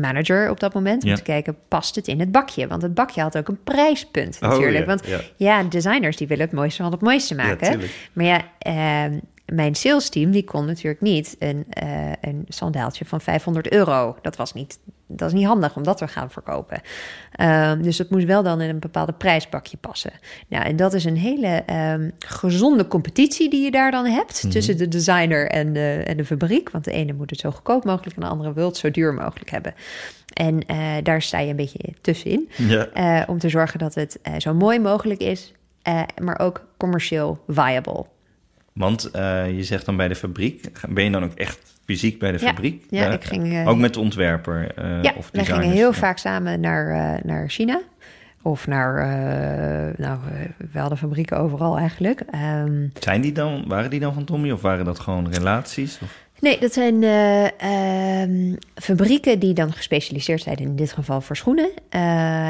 [0.00, 1.02] manager op dat moment.
[1.02, 1.14] Om Ja.
[1.14, 2.66] te kijken, past het in het bakje?
[2.66, 4.78] Want het bakje had ook een prijspunt Oh, natuurlijk.
[4.78, 5.20] ja, Want ja.
[5.36, 7.80] ja, designers die willen het mooiste van het mooiste maken.
[8.12, 9.18] maar ja, ehm,
[9.52, 14.16] mijn sales team die kon natuurlijk niet een, eh, een sandaaltje van 500 euro.
[14.22, 16.80] Dat was niet, dat is niet handig om dat te gaan verkopen.
[17.32, 20.12] Ehm, dus het moest wel dan in een bepaalde prijsbakje passen.
[20.48, 24.52] Nou, en dat is een hele ehm, gezonde competitie die je daar dan hebt Mhm.
[24.52, 26.70] tussen de designer en de, en de fabriek.
[26.70, 29.14] Want de ene moet het zo goedkoop mogelijk en de andere wil het zo duur
[29.14, 29.74] mogelijk hebben.
[30.34, 32.48] En eh, daar sta je een beetje tussenin.
[32.56, 32.86] Ja.
[32.86, 35.52] Eh, om te zorgen dat het eh, zo mooi mogelijk is,
[36.22, 38.04] maar ook commercieel viable.
[38.72, 42.38] Want je zegt dan bij de fabriek, ben je dan ook echt fysiek bij de
[42.40, 42.84] Ja, fabriek?
[42.90, 45.48] ja, ik ging, eh, ook met de ontwerper eh ja, of we designers?
[45.64, 47.80] gingen heel vaak samen naar, eh, naar China.
[48.42, 50.18] Of naar, eh, nou,
[50.72, 52.20] we hadden fabrieken overal eigenlijk.
[52.30, 55.98] Ehm, Zijn die dan, waren die dan van Tommy of waren dat gewoon relaties?
[56.02, 56.22] Of?
[56.40, 57.44] nee, dat zijn eh,
[58.22, 61.70] ehm, fabrieken die dan gespecialiseerd zijn, in dit geval voor schoenen.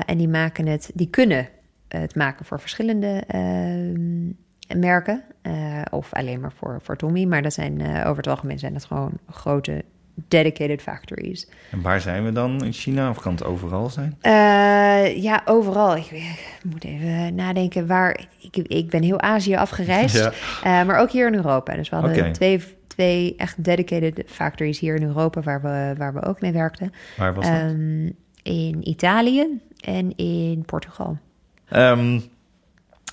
[0.07, 1.49] En die maken het, die kunnen
[1.88, 5.23] het maken voor verschillende ehm, merken.
[5.44, 7.24] Eh, of alleen maar voor, voor Tommy.
[7.24, 9.85] Maar dat zijn eh, over het algemeen zijn dat gewoon grote
[10.28, 11.48] dedicated factories.
[11.70, 13.11] En waar zijn we dan in China?
[13.11, 14.16] Of kan het overal zijn?
[14.20, 15.96] Eh, ja, overal.
[15.96, 18.20] Ik, ik moet even nadenken waar.
[18.40, 20.16] Ik, ik ben heel Azië afgereisd,
[20.64, 20.85] Ja.
[20.85, 21.74] maar ook hier in Europa.
[21.74, 26.22] Dus we hadden twee, twee echt dedicated factories hier in Europa waar we, waar we
[26.22, 26.92] ook mee werkten.
[27.16, 27.54] Waar was dat?
[27.54, 28.11] Ehm,
[28.42, 31.18] in Italië en in Portugal.
[31.68, 32.20] Ehm,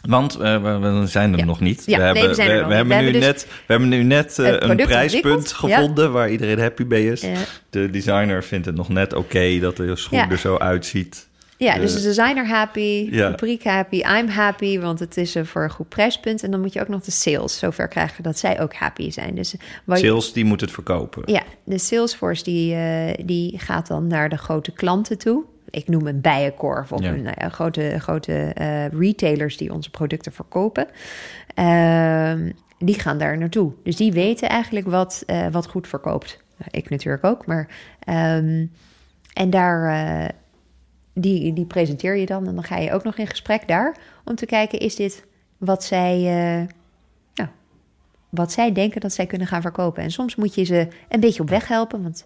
[0.01, 1.45] want eh, we, we zijn er Ja.
[1.45, 1.83] nog niet.
[1.85, 4.75] Ja, we, nee, hebben, we hebben nu dus net, we hebben nu net eh, een
[4.75, 5.49] prijspunt.
[5.49, 5.55] Ja.
[5.55, 7.25] gevonden waar iedereen happy mee is.
[7.69, 11.29] De designer vindt het nog net oké dat de schoen er zo uitziet.
[11.57, 13.29] Ja, Eh, dus de designer happy, ja.
[13.29, 16.43] fabriek happy, I'm happy, want het is eh, voor een goed prijspunt.
[16.43, 19.35] En dan moet je ook nog de sales zover krijgen dat zij ook happy zijn.
[19.35, 21.23] Dus wat je- Sales, die moet het verkopen.
[21.25, 25.43] Ja, de Salesforce die, eh, die gaat dan naar de grote klanten toe.
[25.71, 27.09] Ik noem een bijenkorf of Ja.
[27.09, 30.87] een nou ja, grote, grote eh, retailers die onze producten verkopen.
[31.55, 33.71] Ehm, die gaan daar naartoe.
[33.83, 36.43] Dus die weten eigenlijk wat, eh, wat goed verkoopt.
[36.57, 37.67] Nou, ik natuurlijk ook, maar...
[37.99, 38.65] ehm,
[39.33, 39.85] en daar...
[40.23, 40.29] eh,
[41.13, 43.97] die, die presenteer je dan en dan ga je ook nog in gesprek daar...
[44.25, 45.25] om te kijken, is dit
[45.57, 46.17] wat zij...
[47.33, 47.49] nou,
[48.29, 50.03] wat zij denken dat zij kunnen gaan verkopen.
[50.03, 52.03] En soms moet je ze een beetje op weg helpen.
[52.03, 52.25] Want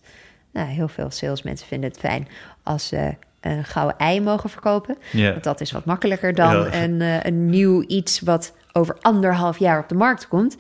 [0.52, 2.28] nou, heel veel salesmensen vinden het fijn
[2.64, 3.14] als ze
[3.46, 4.98] een gouden ei mogen verkopen.
[5.14, 6.84] Want dat is wat makkelijker dan Ja.
[6.84, 10.58] een, eh, een nieuw iets wat over anderhalf jaar op de markt komt.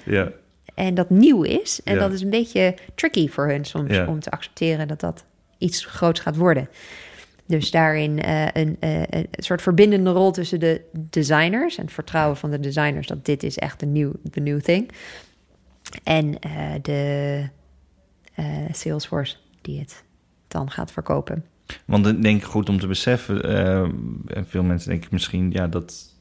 [0.76, 1.82] En dat nieuw is.
[1.84, 5.26] En dat is een beetje tricky voor hun soms om te accepteren dat dat
[5.58, 6.70] iets groots gaat worden.
[7.48, 12.38] Dus daarin eh, een, eh, een soort verbindende rol tussen de designers en het vertrouwen
[12.38, 14.92] van de designers dat dit is echt de new, the new thing.
[16.04, 16.32] En
[16.82, 17.44] de
[18.72, 20.04] Salesforce die het
[20.48, 21.46] dan gaat verkopen.
[21.86, 23.90] Want dan denk ik goed om te beseffen, eh,
[24.48, 26.14] veel mensen denken misschien, ja, dat,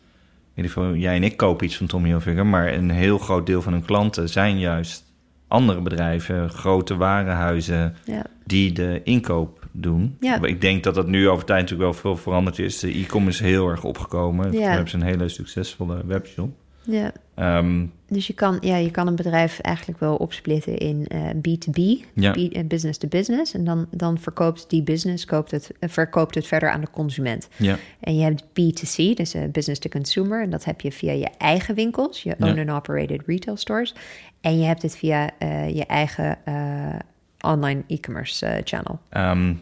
[0.54, 3.46] in ieder geval, jij en ik kopen iets van Tommy Hilfiger, maar een heel groot
[3.46, 5.04] deel van hun klanten zijn juist
[5.48, 8.26] andere bedrijven, grote warenhuizen, Ja.
[8.46, 10.16] die de inkoop doen.
[10.20, 10.42] Ja.
[10.42, 12.78] Ik denk dat dat nu over tijd natuurlijk wel veel veranderd is.
[12.78, 14.52] De e-commerce is heel erg opgekomen.
[14.52, 14.58] Ja.
[14.58, 16.56] We hebben een hele succesvolle webshop.
[16.86, 17.12] Ja.
[17.34, 22.04] Ehm, Dus je kan, ja, je kan een bedrijf eigenlijk wel opsplitten in eh, B2B,
[22.14, 22.30] Ja.
[22.32, 23.54] B- eh, business to business.
[23.54, 27.48] En dan, dan verkoopt die business koopt het, eh, verkoopt het verder aan de consument.
[27.56, 30.42] ja, En je hebt B2C, dus eh, business to consumer.
[30.42, 32.46] En dat heb je via je eigen winkels, je Ja.
[32.48, 33.94] owned and operated retail stores.
[34.40, 36.94] En je hebt het via eh, je eigen eh,
[37.40, 38.98] online e-commerce eh, channel.
[39.08, 39.54] Ehm,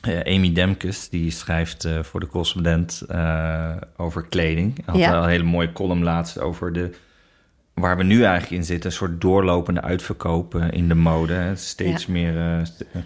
[0.00, 4.74] eh, Amy Demkes, die schrijft eh, voor de correspondent eh, over kleding.
[4.76, 5.22] Hij had Ja.
[5.22, 6.90] een hele mooie column laatst over de...
[7.74, 11.32] Waar we nu eigenlijk in zitten, een soort doorlopende uitverkoop in de mode.
[11.32, 11.56] hè.
[11.56, 12.62] Steeds meer,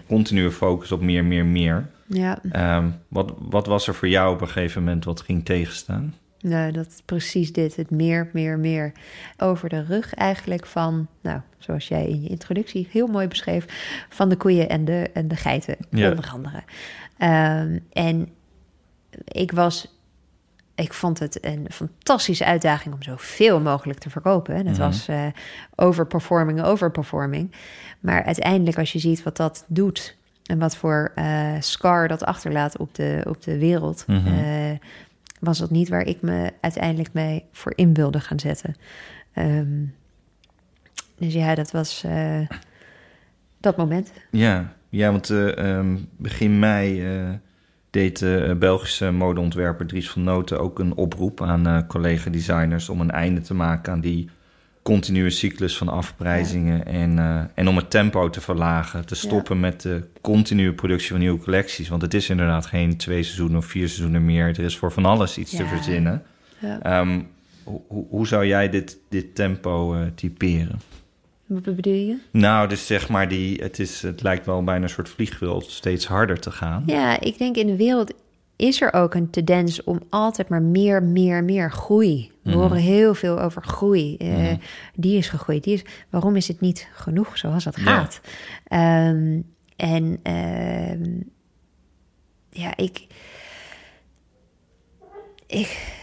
[0.07, 1.87] continue focus op meer, meer, meer.
[2.07, 6.13] Ja, Ehm, wat, wat was er voor jou op een gegeven moment wat ging tegenstaan?
[6.47, 7.75] Nou, dat is precies dit.
[7.75, 8.91] Het meer, meer, meer.
[9.37, 13.65] Over de rug eigenlijk van, nou, zoals jij in je introductie heel mooi beschreef,
[14.09, 16.09] van de koeien en de, en de geiten, Ja.
[16.09, 16.63] onder andere.
[17.17, 18.29] Ehm, en
[19.25, 19.97] ik was,
[20.75, 24.55] ik vond het een fantastische uitdaging om zoveel mogelijk te verkopen.
[24.55, 24.85] En het Mhm.
[24.85, 25.25] was eh,
[25.75, 27.51] overperforming, overperforming.
[27.99, 32.77] Maar uiteindelijk, als je ziet wat dat doet en wat voor eh, scar dat achterlaat
[32.77, 34.27] op de, op de wereld, Mhm.
[34.27, 34.71] eh,
[35.45, 38.75] was dat niet waar ik me uiteindelijk mee voor in wilde gaan zetten.
[39.33, 39.83] Ehm,
[41.17, 42.47] dus ja, dat was eh,
[43.59, 44.11] dat moment.
[44.31, 47.29] Ja, ja want eh, ehm, begin mei eh,
[47.89, 53.41] deed de Belgische modeontwerper Dries van Noten ook een oproep aan collega-designers om een einde
[53.41, 54.29] te maken aan die
[54.85, 59.81] continue cyclus van afprijzingen en, eh, en om het tempo te verlagen, te stoppen met
[59.81, 61.89] de continue productie van nieuwe collecties.
[61.89, 64.47] Want het is inderdaad geen twee seizoenen of vier seizoenen meer.
[64.47, 66.23] Er is voor van alles iets te verzinnen.
[66.59, 66.81] Ja.
[66.81, 67.21] Ehm,
[68.09, 70.79] hoe zou jij dit, dit tempo eh, typeren?
[71.45, 72.17] Wat bedoel je?
[72.31, 76.05] Nou, dus zeg maar, die, het, is, het lijkt wel bijna een soort vliegveld steeds
[76.05, 76.83] harder te gaan.
[76.85, 78.13] Ja, ik denk in de wereld
[78.55, 82.31] is er ook een tendens om altijd maar meer, meer, meer groei.
[82.41, 82.59] We Mhm.
[82.59, 84.17] horen heel veel over groei.
[84.17, 84.55] Eh, Mhm.
[84.95, 85.63] Die is gegroeid.
[85.63, 87.81] Die is, waarom is het niet genoeg zoals het Ja.
[87.83, 88.21] gaat?
[88.67, 89.39] Ehm,
[89.75, 91.19] en ehm,
[92.49, 93.07] ja, ik,
[95.47, 95.93] ik,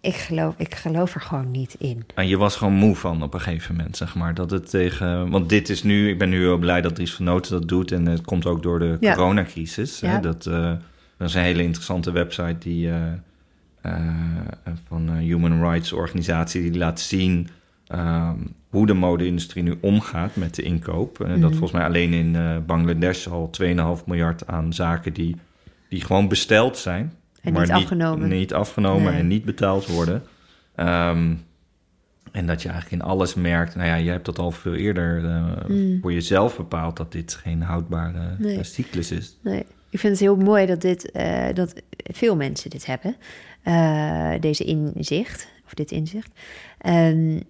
[0.00, 2.04] ik, geloof, ik geloof er gewoon niet in.
[2.14, 4.34] En je was gewoon moe van op een gegeven moment, zeg maar.
[4.34, 5.30] Dat het tegen.
[5.30, 6.08] Want dit is nu.
[6.10, 7.92] Ik ben nu heel blij dat Dries van Noten dat doet.
[7.92, 9.14] En het komt ook door de Ja.
[9.14, 10.00] coronacrisis.
[10.00, 10.20] Hè?
[10.20, 10.72] Dat, eh,
[11.18, 12.90] dat is een hele interessante website die.
[12.90, 13.12] eh,
[13.80, 16.62] eh, van een Human Rights Organisatie.
[16.70, 17.48] Die laat zien.
[17.86, 18.36] ehm,
[18.68, 21.20] hoe de mode-industrie nu omgaat met de inkoop.
[21.20, 21.48] En dat Mhm.
[21.50, 25.36] volgens mij alleen in eh, Bangladesh al 2,5 miljard aan zaken die,
[25.88, 27.12] die gewoon besteld zijn.
[27.42, 28.28] En maar niet afgenomen.
[28.28, 29.20] Niet afgenomen Nee.
[29.20, 30.22] en niet betaald worden.
[30.74, 31.34] Ehm,
[32.32, 35.24] en dat je eigenlijk in alles merkt, nou ja, je hebt dat al veel eerder
[35.24, 35.98] eh, Mm.
[36.00, 38.56] voor jezelf bepaald dat dit geen houdbare Nee.
[38.58, 39.36] eh, cyclus is.
[39.42, 43.16] Nee, ik vind het heel mooi dat, dit, eh, dat veel mensen dit hebben.
[43.62, 46.30] eh, deze inzicht, of dit inzicht.
[46.78, 47.40] Ehm,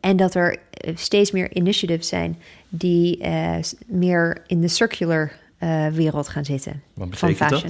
[0.00, 0.56] en dat er
[0.94, 2.38] steeds meer initiatives zijn
[2.68, 5.32] die eh, meer in de circular
[5.92, 6.82] wereld gaan zitten.
[6.94, 7.64] Wat Van dat?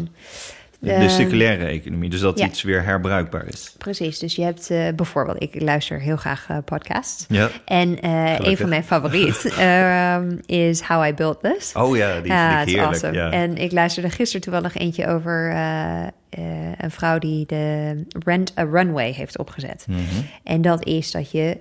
[0.81, 2.47] De, Ehm, circulaire economie, dus dat ja.
[2.47, 3.75] iets weer herbruikbaar is.
[3.79, 7.25] Precies, dus je hebt eh, bijvoorbeeld, ik luister heel graag eh, podcasts.
[7.29, 7.51] Ja.
[7.65, 11.73] En eh, een van mijn favorieten ehm, is How I Built This.
[11.75, 12.87] Oh ja, die vind ik is heerlijk.
[12.87, 13.13] awesome.
[13.13, 13.31] Ja.
[13.31, 15.55] En ik luisterde gisteren toevallig eentje over
[16.79, 19.85] een vrouw die de Rent a Runway heeft opgezet.
[19.89, 20.01] Mhm.
[20.45, 21.57] En dat is dat je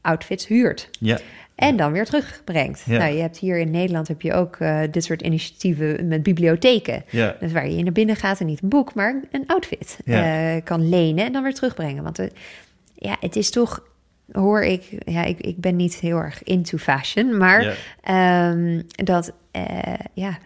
[0.00, 1.18] outfits huurt ja.
[1.60, 2.82] En dan weer terugbrengt.
[2.86, 2.98] Ja.
[2.98, 7.04] Nou, je hebt hier in Nederland heb je ook eh, dit soort initiatieven met bibliotheken.
[7.10, 7.36] Ja.
[7.40, 10.54] Dus waar je naar binnen gaat en niet een boek, maar een outfit Ja.
[10.56, 12.02] eh, kan lenen en dan weer terugbrengen.
[12.02, 12.26] Want eh,
[12.94, 13.88] ja, het is toch
[14.32, 19.32] hoor ik, ja, ik, ik ben niet heel erg into fashion, maar ehm, dat
[20.14, 20.38] ja,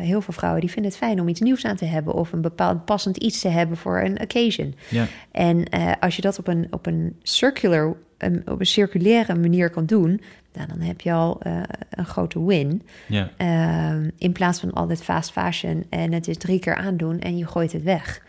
[0.00, 2.40] heel veel vrouwen die vinden het fijn om iets nieuws aan te hebben of een
[2.40, 4.74] bepaald passend iets te hebben voor een occasion.
[4.88, 5.06] Ja.
[5.30, 5.64] En
[6.00, 10.20] als je dat op een, op een circular, een- op een circulaire manier kan doen,
[10.56, 12.82] nou, dan heb je al eh, een grote win.
[13.08, 13.30] Ja.
[13.36, 17.46] Ehm, in plaats van altijd fast fashion en het is drie keer aandoen en je
[17.46, 18.20] gooit het weg.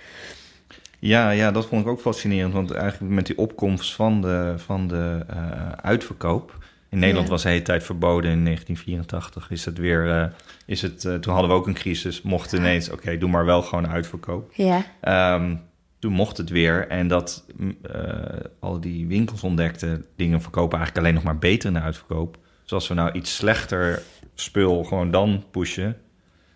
[1.00, 2.54] Ja, ja, dat vond ik ook fascinerend.
[2.54, 6.66] Want eigenlijk met die opkomst van de, van de eh, uitverkoop.
[6.90, 7.32] In Nederland Ja.
[7.34, 9.52] was de hele tijd verboden in 1984.
[9.52, 10.10] Is het weer.
[10.12, 10.26] eh,
[10.66, 12.22] is het, toen hadden we ook een crisis.
[12.22, 14.52] Mocht ineens, oké, doe maar wel gewoon uitverkoop.
[14.54, 15.56] Ja, Ehm,
[16.00, 16.88] toen mocht het weer.
[16.88, 18.24] En dat mm, eh,
[18.60, 22.38] al die winkels ontdekten dingen verkopen eigenlijk alleen nog maar beter in de uitverkoop.
[22.64, 24.02] Dus als we nou iets slechter
[24.36, 25.98] spul gewoon dan pushen.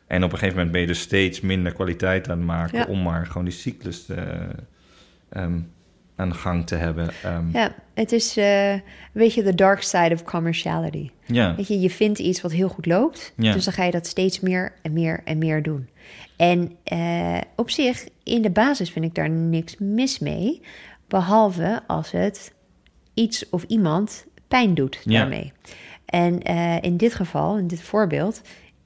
[0.07, 2.85] En op een gegeven moment ben je dus steeds minder kwaliteit aan het maken Ja.
[2.85, 4.25] om maar gewoon die cyclus eh,
[5.29, 5.59] ehm,
[6.15, 7.09] aan de gang te hebben.
[7.23, 8.73] Ehm, ja het is eh
[9.11, 11.09] weet je, the dark side of commerciality.
[11.25, 11.55] ja.
[11.55, 13.53] Weet je, je vindt iets wat heel goed loopt, Ja.
[13.53, 15.89] dus dan ga je dat steeds meer en meer en meer doen.
[16.41, 20.61] En eh, op zich, in de basis vind ik daar niks mis mee,
[21.07, 22.53] behalve als het
[23.13, 25.19] iets of iemand pijn doet Ja.
[25.19, 25.51] daarmee.
[26.05, 28.41] En eh, in dit geval, in dit voorbeeld,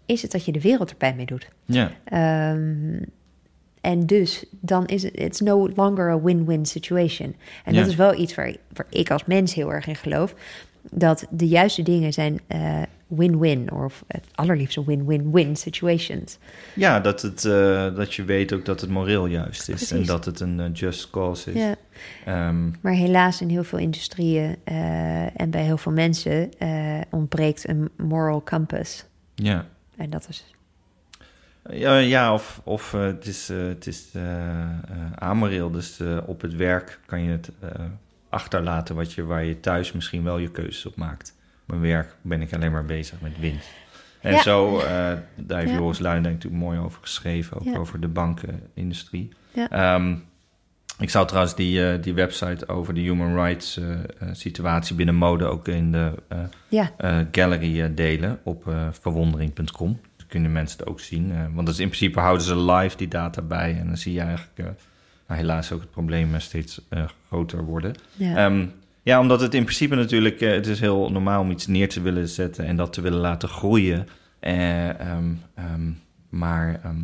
[0.06, 1.48] is het dat je de wereld er pijn mee doet.
[1.66, 1.92] ja.
[2.06, 3.00] Ehm,
[3.82, 7.36] en dus dan is het it's no longer a win-win situation.
[7.66, 7.80] En Ja.
[7.80, 10.36] dat is wel iets waar, waar ik als mens heel erg in geloof.
[10.92, 13.72] Dat de juiste dingen zijn eh, win-win.
[13.72, 16.38] Of het allerliefste win-win-win situations.
[16.76, 19.92] ja dat, het, eh, dat je weet ook dat het moreel juist is.
[19.92, 21.62] En dat het een eh, just cause is.
[21.62, 21.76] Ja.
[22.26, 26.50] Ehm, Maar helaas in heel veel industrieën eh, en bij heel veel mensen
[27.10, 29.06] ontbreekt een moral compass.
[29.36, 29.66] ja.
[29.96, 30.46] En dat is...
[31.70, 34.06] Ja, ja of, of het is, het is
[35.16, 35.72] amoreel.
[35.72, 37.52] Dus op het werk kan je het
[38.30, 41.35] achterlaten wat je, waar je thuis misschien wel je keuzes op maakt.
[41.66, 43.68] Mijn werk ben ik alleen maar bezig met winst.
[44.22, 44.42] En Ja.
[44.42, 44.86] zo, eh,
[45.36, 45.78] daar heeft Ja.
[45.78, 47.58] Joris Luijendijk natuurlijk mooi over geschreven.
[47.58, 47.78] Ook Ja.
[47.78, 49.30] over de bankenindustrie.
[49.70, 50.16] Ehm,
[51.00, 53.88] ik zou trouwens die, eh, die website over de human rights eh,
[54.32, 56.12] situatie binnen mode ook in de
[57.32, 60.00] gallery delen op verwondering.com.
[60.18, 61.54] Dan kunnen mensen het ook zien.
[61.54, 63.78] want dat is in principe houden ze live die data bij.
[63.80, 64.58] En dan zie je eigenlijk
[65.28, 66.82] nou, helaas ook het probleem steeds
[67.28, 67.94] groter worden.
[68.14, 68.52] ja.
[69.06, 69.20] Ja.
[69.20, 70.42] omdat het in principe natuurlijk...
[70.42, 72.66] eh, het is heel normaal om iets neer te willen zetten...
[72.66, 74.08] en dat te willen laten groeien.
[74.40, 75.92] Eh, ehm, ehm,
[76.30, 76.80] maar...
[76.84, 77.00] ehm,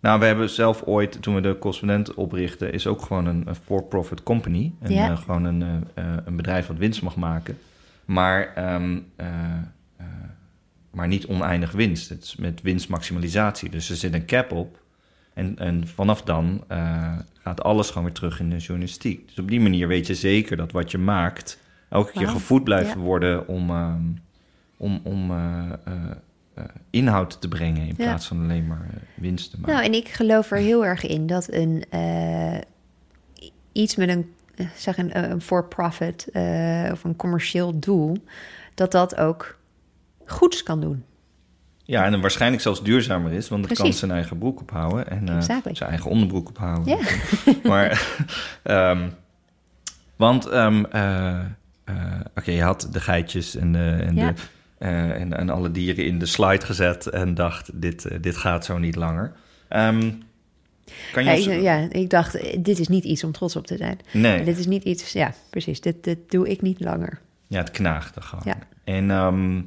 [0.00, 2.72] nou, we hebben zelf ooit, toen we de correspondent oprichten...
[2.72, 4.72] is ook gewoon een, een for-profit company.
[4.88, 5.10] Ja.
[5.10, 5.86] eh, gewoon een,
[6.24, 7.58] een bedrijf wat winst mag maken.
[8.04, 8.52] Maar,
[10.90, 12.08] maar niet oneindig winst.
[12.08, 13.70] Het is met winstmaximalisatie.
[13.70, 14.81] Dus er zit een cap op.
[15.34, 19.28] En, en vanaf dan eh, gaat alles gewoon weer terug in de journalistiek.
[19.28, 21.58] Dus op die manier weet je zeker dat wat je maakt...
[21.88, 22.98] elke keer Wauw, gevoed blijft ja.
[22.98, 24.02] worden om, ehm,
[24.76, 27.82] om, om eh, eh, inhoud te brengen...
[27.82, 28.04] in Ja.
[28.04, 29.72] plaats van alleen maar winst te maken.
[29.74, 31.84] Nou, en ik geloof er heel erg in dat een
[33.72, 34.34] iets met een,
[34.76, 36.26] zeg een, een for-profit
[36.92, 38.16] of een commercieel doel,
[38.74, 39.58] dat dat ook
[40.26, 41.04] goeds kan doen.
[41.92, 45.40] Ja, en waarschijnlijk zelfs duurzamer is, want het kan zijn eigen broek ophouden en eh,
[45.72, 46.98] zijn eigen onderbroek ophouden.
[46.98, 47.14] Ja.
[47.70, 48.06] maar,
[48.62, 49.08] ehm,
[50.16, 51.38] want, ehm, eh,
[51.84, 54.32] eh, oké, je had de geitjes en, de, en, Ja.
[54.32, 54.42] de,
[55.12, 58.96] en, en alle dieren in de slide gezet en dacht, dit, dit gaat zo niet
[58.96, 59.32] langer.
[59.68, 60.10] Ehm,
[61.12, 63.66] kan je Ja, ons- ik, ja, ik dacht, dit is niet iets om trots op
[63.66, 63.98] te zijn.
[64.12, 67.20] Nee, Dit is niet iets, ja, precies, dit, dit doe ik niet langer.
[67.46, 68.44] ja, het knaagde gewoon.
[68.46, 68.56] Ja.
[68.84, 69.60] En, ehm,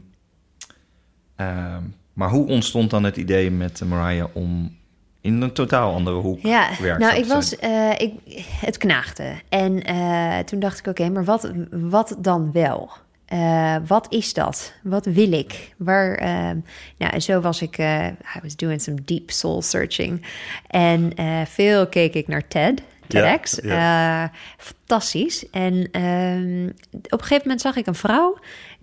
[2.15, 4.77] maar hoe ontstond dan het idee met Mariah om
[5.21, 8.13] in een totaal andere hoek Ja, nou, ik was, eh, ik,
[8.61, 9.33] het knaagde.
[9.49, 12.89] En eh, toen dacht ik, oké, maar wat, wat dan wel?
[13.25, 14.73] Eh, wat is dat?
[14.83, 15.73] Wat wil ik?
[15.77, 16.57] Waar, ehm,
[16.97, 20.25] nou, en zo was ik, I was doing some deep soul searching.
[20.67, 21.11] En
[21.47, 23.59] veel keek ik naar TED, TEDx.
[23.59, 24.23] Eh,
[24.57, 25.49] fantastisch.
[25.49, 28.37] En ehm, op een gegeven moment zag ik een vrouw,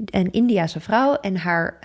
[0.04, 1.78] een Indiase vrouw, en haar...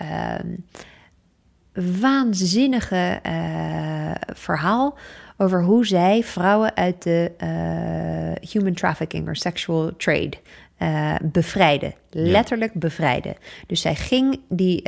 [2.00, 4.98] waanzinnige eh, verhaal
[5.36, 10.32] over hoe zij vrouwen uit de eh, human trafficking of sexual trade
[10.76, 11.94] eh bevrijden.
[12.10, 13.34] Letterlijk bevrijden.
[13.66, 14.82] Dus zij ging die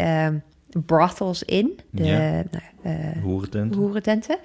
[0.87, 2.19] brothels in, de Ja.
[2.51, 3.75] nou, Hoerentent.
[3.75, 4.39] hoerententen,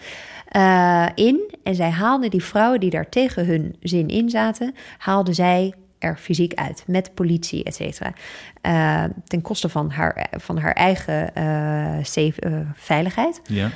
[1.16, 1.54] in.
[1.64, 6.18] En zij haalden die vrouwen die daar tegen hun zin in zaten, haalden zij er
[6.18, 6.84] fysiek uit.
[6.88, 8.14] Met politie, et cetera.
[8.62, 13.42] Eh, ten koste van haar, van haar eigen eh, safe, eh, veiligheid.
[13.44, 13.70] Ja.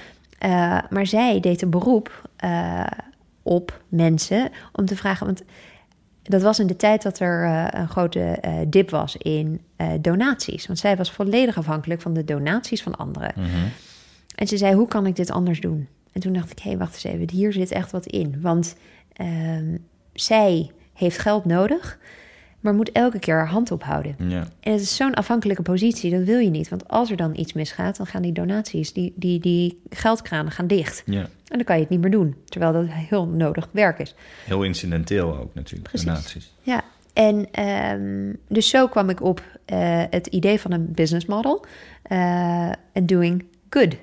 [0.90, 2.30] Maar zij deed een beroep
[3.44, 5.26] op mensen om te vragen...
[5.26, 5.44] want
[6.24, 7.46] dat was in de tijd dat er
[7.76, 9.62] een grote dip was in
[10.00, 10.68] donaties.
[10.68, 13.32] Want zij was volledig afhankelijk van de donaties van anderen.
[13.36, 13.68] Mhm.
[14.36, 15.88] En ze zei, hoe kan ik dit anders doen?
[16.12, 18.42] En toen dacht ik, hé, wacht eens even, hier zit echt wat in.
[18.42, 18.76] Want
[19.14, 19.78] ehm,
[20.14, 22.00] zij heeft geld nodig,
[22.60, 24.16] maar moet elke keer haar hand ophouden.
[24.18, 24.48] Ja.
[24.60, 26.70] En het is zo'n afhankelijke positie, dat wil je niet.
[26.70, 30.68] Want als er dan iets misgaat, dan gaan die donaties, die, die, die geldkranen gaan
[30.68, 31.04] dicht.
[31.06, 31.20] ja.
[31.50, 34.16] En dan kan je het niet meer doen, terwijl dat heel nodig werk is.
[34.46, 36.08] Heel incidenteel ook natuurlijk, Precies.
[36.08, 36.54] donaties.
[36.62, 36.84] Ja,
[37.14, 41.66] en ehm, dus zo kwam ik op eh, het idee van een business model
[42.04, 43.96] eh, en doing good.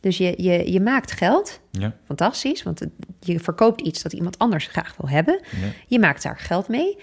[0.00, 1.96] Dus je, je, je maakt geld, Ja.
[2.04, 2.80] fantastisch, want
[3.20, 5.40] je verkoopt iets dat iemand anders graag wil hebben.
[5.60, 5.66] Ja.
[5.86, 6.96] Je maakt daar geld mee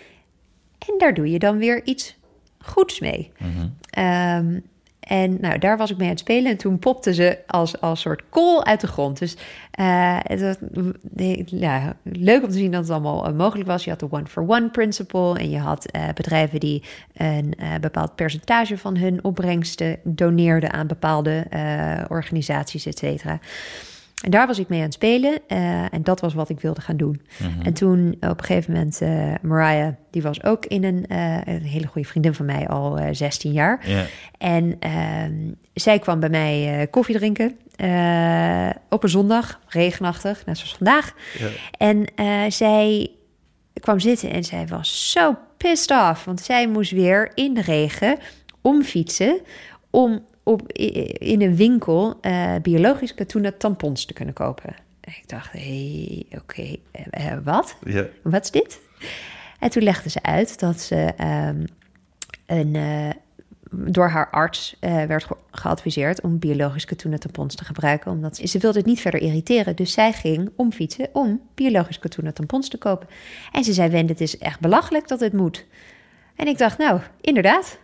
[0.88, 2.16] en daar doe je dan weer iets
[2.58, 3.32] goeds mee.
[3.40, 3.68] Mhm.
[3.90, 4.60] Ehm,
[5.08, 6.52] en nou, daar was ik mee aan het spelen.
[6.52, 9.20] En toen popte ze als, als soort kool uit de grond.
[9.20, 9.38] Dus
[9.72, 10.56] eh, het was
[11.46, 13.84] ja, leuk om te zien dat het allemaal eh, mogelijk was.
[13.84, 15.40] Je had de one-for-one principle.
[15.40, 16.84] En je had eh, bedrijven die
[17.14, 21.46] een bepaald percentage van hun opbrengsten doneerden aan bepaalde
[22.10, 23.40] organisaties, et cetera.
[24.24, 25.40] En daar was ik mee aan het spelen.
[25.48, 27.22] eh, en dat was wat ik wilde gaan doen.
[27.40, 27.62] Mhm.
[27.62, 31.62] En toen op een gegeven moment, eh Mariah, die was ook in een, eh, een
[31.62, 33.90] hele goede vriendin van mij al eh 16 jaar.
[33.90, 34.06] Ja.
[34.38, 35.34] En ehm,
[35.74, 37.58] zij kwam bij mij koffie drinken
[38.90, 41.14] op een zondag, regenachtig, net zoals vandaag.
[41.78, 42.06] En
[42.52, 43.12] zij
[43.80, 48.18] kwam zitten en zij was zo pissed off, want zij moest weer in de regen
[48.62, 49.40] omfietsen
[49.90, 54.76] om op, in een winkel eh, biologisch katoenen tampons te kunnen kopen.
[55.02, 57.78] En ik dacht, hé, hey, oké, eh, eh, wat?
[58.24, 58.80] Wat is dit?
[59.60, 61.66] En toen legde ze uit dat ze ehm,
[62.46, 62.76] een,
[63.72, 68.12] door haar arts werd ge- geadviseerd om biologisch katoenen tampons te gebruiken.
[68.12, 69.76] Omdat ze, ze wilde het niet verder irriteren.
[69.76, 73.08] Dus zij ging omfietsen om biologisch katoenen tampons te kopen.
[73.52, 75.66] En ze zei, Wend, het is echt belachelijk dat het moet.
[76.36, 77.80] En ik dacht, nou, inderdaad.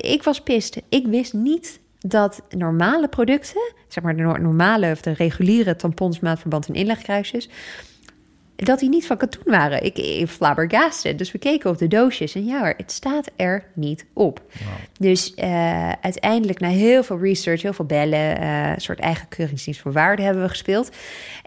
[0.00, 0.80] Ik was pist.
[0.88, 6.20] Ik wist niet dat normale producten, zeg maar de no- normale of de reguliere tampons,
[6.20, 7.48] maatverband en inlegkruisjes,
[8.56, 9.84] dat die niet van katoen waren.
[9.84, 11.18] Ik, ik flabbergasted.
[11.18, 14.42] Dus we keken op de doosjes en ja hoor, het staat er niet op.
[14.98, 19.80] Dus eh, uiteindelijk na heel veel research, heel veel bellen, eh, een soort eigen keuringsdienst
[19.80, 20.90] voor waarde hebben we gespeeld.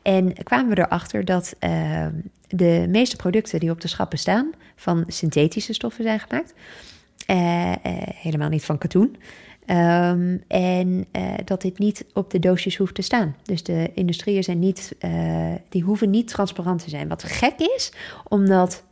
[0.01, 2.05] En kwamen we erachter dat eh,
[2.47, 6.53] de meeste producten die op de schappen staan van synthetische stoffen zijn gemaakt.
[7.25, 7.71] Eh,
[8.15, 9.15] helemaal niet van katoen.
[9.68, 13.36] Ehm, en eh, dat dit niet op de doosjes hoeft te staan.
[13.43, 17.07] Dus de industrieën zijn niet, eh, die hoeven niet transparant te zijn.
[17.07, 17.91] Wat gek is,
[18.28, 18.84] omdat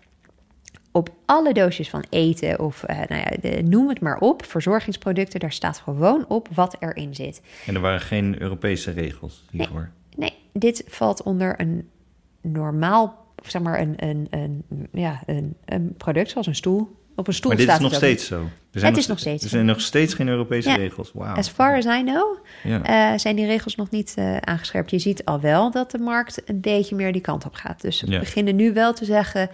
[0.91, 5.39] op alle doosjes van eten of eh, nou ja, de, noem het maar op, verzorgingsproducten,
[5.39, 7.41] daar staat gewoon op wat erin zit.
[7.65, 9.89] En er waren geen Europese regels hiervoor.
[10.15, 11.89] Nee, dit valt onder een
[12.41, 17.03] normaal, zeg maar een, een, een, ja, een, een product zoals een stoel.
[17.15, 18.49] Op een stoel Maar dit is staat nog het ook steeds zo.
[18.71, 20.75] Er Het is nog steeds Er zijn nog steeds geen Europese Ja.
[20.75, 21.11] regels.
[21.13, 21.35] Wauw.
[21.35, 22.83] As far as I know, Ja.
[23.13, 24.91] eh, zijn die regels nog niet eh, aangescherpt.
[24.91, 27.81] Je ziet al wel dat de markt een beetje meer die kant op gaat.
[27.81, 28.19] Dus we Ja.
[28.19, 29.49] beginnen nu wel te zeggen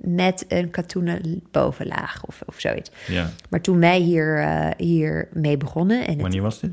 [0.00, 2.90] met een katoenen bovenlaag of, of zoiets.
[3.06, 3.30] ja.
[3.50, 6.06] Maar toen wij hier, eh, hier mee begonnen...
[6.06, 6.70] En het, Wanneer was dit?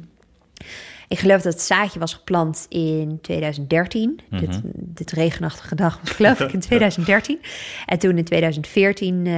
[1.11, 4.19] Ik geloof dat het zaadje was geplant in 2013.
[4.29, 4.59] dit, Mhm.
[4.75, 7.39] dit regenachtige dag was geloof ik in 2013.
[7.85, 9.33] En toen in 2014 eh,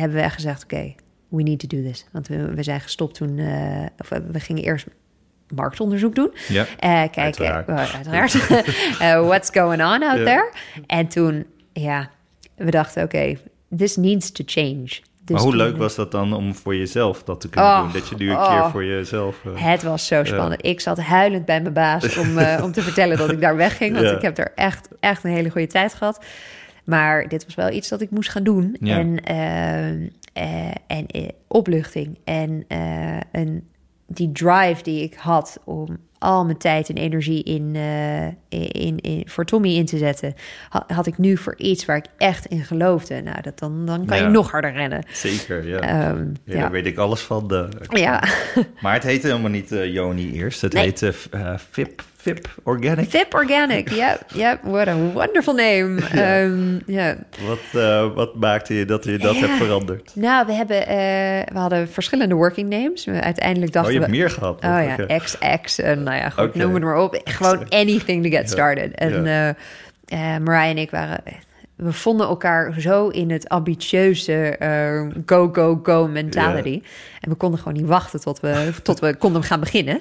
[0.00, 0.62] hebben we gezegd...
[0.64, 0.94] oké,
[1.28, 2.06] we need to do this.
[2.12, 3.38] Want we, we zijn gestopt toen...
[3.38, 4.86] eh, of we, we gingen eerst
[5.54, 6.30] marktonderzoek doen.
[6.48, 6.62] Ja.
[6.78, 7.68] Eh kijken, Uiteraard.
[7.68, 8.34] eh, uiteraard.
[9.00, 10.24] Eh, what's going on out Ja.
[10.24, 10.52] there?
[10.86, 12.10] En toen, ja,
[12.56, 13.36] we dachten, oké,
[13.76, 14.88] this needs to change.
[15.26, 17.92] Dus maar hoe leuk was dat dan om voor jezelf dat te kunnen Oh, doen?
[17.92, 18.48] Dat je nu een oh.
[18.62, 19.36] keer voor jezelf...
[19.44, 20.66] eh, Het was zo spannend.
[20.66, 23.94] Ik zat huilend bij mijn baas om, eh, om te vertellen dat ik daar wegging.
[23.94, 24.12] Want Ja.
[24.16, 26.24] ik heb er echt, echt een hele goede tijd gehad.
[26.84, 28.76] Maar dit was wel iets dat ik moest gaan doen.
[28.80, 28.98] Ja.
[28.98, 29.90] En, eh,
[30.32, 31.06] eh, en
[31.48, 32.18] opluchting.
[32.24, 32.64] En
[33.32, 33.68] een,
[34.06, 38.26] die drive die ik had om al mijn tijd en energie in, eh,
[38.84, 40.34] in, in, voor Tommy in te zetten...
[40.68, 43.20] ha- had ik nu voor iets waar ik echt in geloofde.
[43.22, 44.22] Nou, dat, dan, dan kan Ja.
[44.22, 45.04] je nog harder rennen.
[45.12, 45.78] Zeker, ja.
[45.78, 46.60] Ehm, ja, ja.
[46.60, 47.48] Daar weet ik alles van.
[47.48, 47.68] De...
[47.88, 48.22] Ja,
[48.80, 50.60] Maar het heette helemaal niet eh Joni eerst.
[50.60, 50.82] Het Nee.
[50.82, 53.10] heette eh, Vip, Vip Organic.
[53.10, 53.90] Vip Organic.
[53.90, 56.00] Ja, ja, what a wonderful name.
[56.24, 57.16] Ehm, ja.
[57.46, 59.40] Wat, eh, wat maakte je dat je dat Ja.
[59.46, 60.10] hebt veranderd?
[60.14, 60.96] Nou, we, hebben, eh,
[61.52, 63.04] we hadden verschillende working names.
[63.04, 64.16] We uiteindelijk Oh, dachten je hebt we...
[64.16, 64.64] meer gehad.
[64.64, 65.18] Oh ja.
[65.18, 65.78] XX.
[65.78, 66.58] En nou ja, goed, Oké.
[66.58, 67.20] noem het maar op.
[67.24, 68.54] Gewoon anything to get Ja.
[68.54, 68.94] started.
[68.94, 69.54] En Ja.
[70.04, 71.20] eh, Mariah en ik waren...
[71.76, 76.82] We vonden elkaar zo in het ambitieuze eh, go, go, go mentality.
[77.20, 80.00] En we konden gewoon niet wachten tot we, tot we konden gaan beginnen.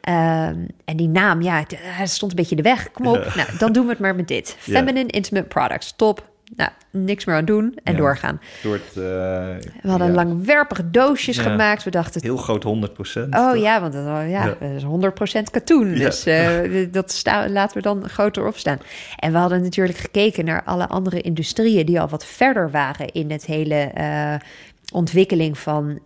[0.00, 2.90] Ehm, en die naam, ja, het, het stond een beetje in de weg.
[2.90, 4.56] Kom op, nou, dan doen we het maar met dit.
[4.58, 6.34] Feminine Intimate Products, top.
[6.56, 7.98] Nou, niks meer aan doen en Ja.
[7.98, 8.40] doorgaan.
[8.62, 9.02] Door het, eh,
[9.82, 11.42] We hadden ja, langwerpige doosjes Ja.
[11.42, 11.82] gemaakt.
[11.84, 15.94] We dachten, heel groot 100% oh ja, want dat, oh, ja, dat is 100% katoen.
[15.94, 16.58] Dus eh,
[16.92, 18.78] dat sta, laten we dan groter opstaan.
[19.16, 21.86] En we hadden natuurlijk gekeken naar alle andere industrieën...
[21.86, 23.74] die al wat verder waren in het hele...
[23.74, 24.34] eh,
[24.92, 26.00] ontwikkeling van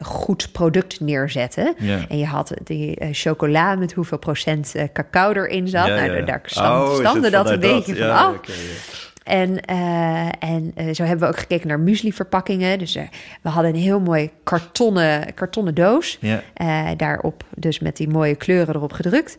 [0.00, 1.74] goed product neerzetten.
[1.78, 1.98] Ja.
[2.08, 5.86] En je had die eh, chocola met hoeveel procent cacao erin zat.
[5.86, 6.22] Ja, nou, ja.
[6.24, 7.98] daar stand, Oh, dat een beetje dat?
[7.98, 9.14] van Ja, af.
[9.26, 12.78] En, eh, en eh, zo hebben we ook gekeken naar muesli-verpakkingen.
[12.78, 13.02] Dus eh,
[13.42, 16.18] we hadden een heel mooi kartonnen, kartonnen doos.
[16.20, 16.42] Ja.
[16.96, 19.36] Daarop dus met die mooie kleuren erop gedrukt.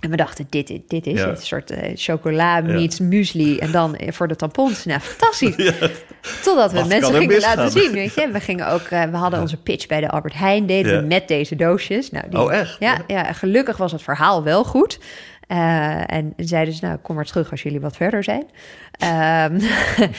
[0.00, 1.28] En we dachten, dit, dit, dit is Ja.
[1.28, 1.38] het.
[1.38, 3.58] Een soort eh, chocola meets muesli.
[3.58, 4.84] En dan voor de tampons.
[4.84, 5.56] Nou, fantastisch.
[6.42, 7.56] Totdat we Wat mensen gingen misgaan?
[7.56, 8.28] laten zien, weet je.
[8.32, 11.56] We gingen ook, we hadden onze pitch bij de Albert Heijn, deden we met deze
[11.56, 12.10] doosjes.
[12.10, 12.76] Nou, die, Oh, echt?
[12.80, 14.98] Ja, ja, gelukkig was het verhaal wel goed.
[15.46, 18.44] Eh, en zeiden ze, nou, kom maar terug als jullie wat verder zijn.
[18.92, 19.60] Ehm,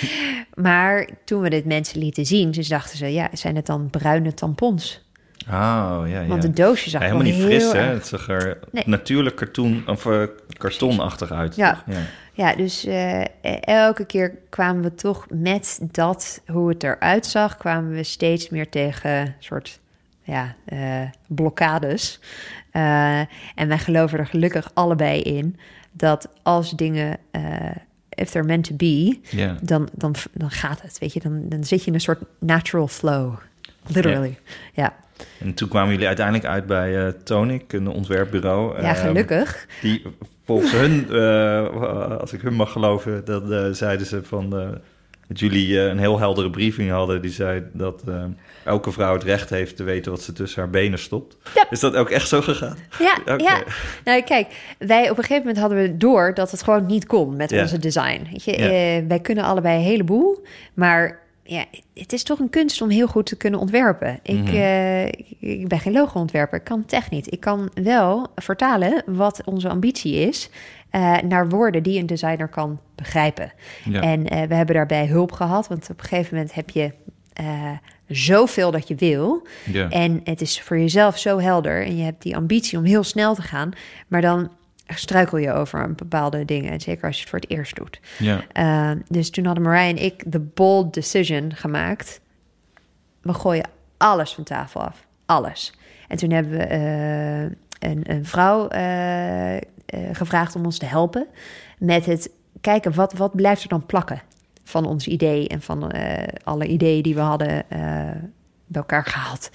[0.65, 4.33] maar toen we dit mensen lieten zien, dus dachten ze, ja, zijn het dan bruine
[4.33, 5.03] tampons?
[5.47, 6.25] Oh, ja, ja.
[6.25, 7.79] Want de doosje zag Ja, er helemaal niet fris, hè?
[7.79, 8.83] Het zag er Nee.
[8.85, 10.23] natuurlijk kartoen, of, eh,
[10.57, 11.55] kartonachtig uit.
[11.55, 11.83] Ja.
[11.85, 12.01] ja.
[12.33, 13.21] Ja, dus eh,
[13.61, 18.69] elke keer kwamen we toch met dat, hoe het eruit zag, kwamen we steeds meer
[18.69, 19.79] tegen soort
[20.23, 20.55] ja,
[21.27, 22.19] blokkades.
[22.75, 23.19] Eh,
[23.55, 25.57] en wij geloven er gelukkig allebei in
[25.91, 27.41] dat als dingen, eh
[28.09, 29.19] if they're meant to be,
[29.61, 30.97] dan, dan, dan gaat het.
[30.99, 33.33] Weet je, dan, dan zit je in een soort natural flow.
[33.87, 34.37] Literally.
[34.73, 34.93] Ja,
[35.39, 38.81] En toen kwamen jullie uiteindelijk uit bij eh, Tonic, een ontwerpbureau.
[38.81, 38.95] ja.
[38.95, 39.67] Ehm, gelukkig.
[39.81, 40.05] Die
[40.45, 41.09] volgens hun,
[42.21, 44.49] als ik hun mag geloven, dat zeiden ze van
[45.27, 47.21] dat jullie een heel heldere briefing hadden.
[47.21, 48.03] Die zei dat
[48.65, 51.37] elke vrouw het recht heeft te weten wat ze tussen haar benen stopt.
[51.55, 51.65] Ja.
[51.69, 52.77] Is dat ook echt zo gegaan?
[52.99, 53.63] Ja, ja.
[54.03, 57.35] Nou, kijk, wij op een gegeven moment hadden we door dat het gewoon niet kon
[57.35, 57.61] met Ja.
[57.61, 58.27] onze design.
[58.31, 60.43] Weet je, eh, wij kunnen allebei een heleboel,
[60.73, 64.19] maar ja, het is toch een kunst om heel goed te kunnen ontwerpen.
[64.23, 64.55] Ik, Mhm.
[64.55, 67.31] eh, ik, ik ben geen logo-ontwerper, ik kan het echt niet.
[67.31, 70.49] Ik kan wel vertalen wat onze ambitie is
[70.89, 73.51] eh, naar woorden die een designer kan begrijpen.
[73.89, 74.01] Ja.
[74.01, 76.91] En we hebben daarbij hulp gehad, want op een gegeven moment heb je
[78.07, 79.47] zoveel dat je wil.
[79.71, 79.89] Ja.
[79.89, 83.35] En het is voor jezelf zo helder en je hebt die ambitie om heel snel
[83.35, 83.71] te gaan,
[84.07, 84.51] maar dan
[84.87, 86.71] struikel je over een bepaalde dingen.
[86.71, 87.99] En zeker als je het voor het eerst doet.
[88.19, 88.43] ja.
[88.53, 92.21] Uh, dus toen hadden Mariah en ik de bold decision gemaakt.
[93.21, 95.05] We gooien alles van tafel af.
[95.25, 95.73] Alles.
[96.07, 97.41] En toen hebben we eh,
[97.89, 99.61] een, een vrouw eh, eh,
[100.11, 101.27] gevraagd om ons te helpen
[101.77, 102.29] met het
[102.61, 104.21] kijken wat, wat blijft er dan plakken
[104.67, 107.79] van ons idee en van eh, alle ideeën die we hadden eh,
[108.67, 109.49] bij elkaar gehaald.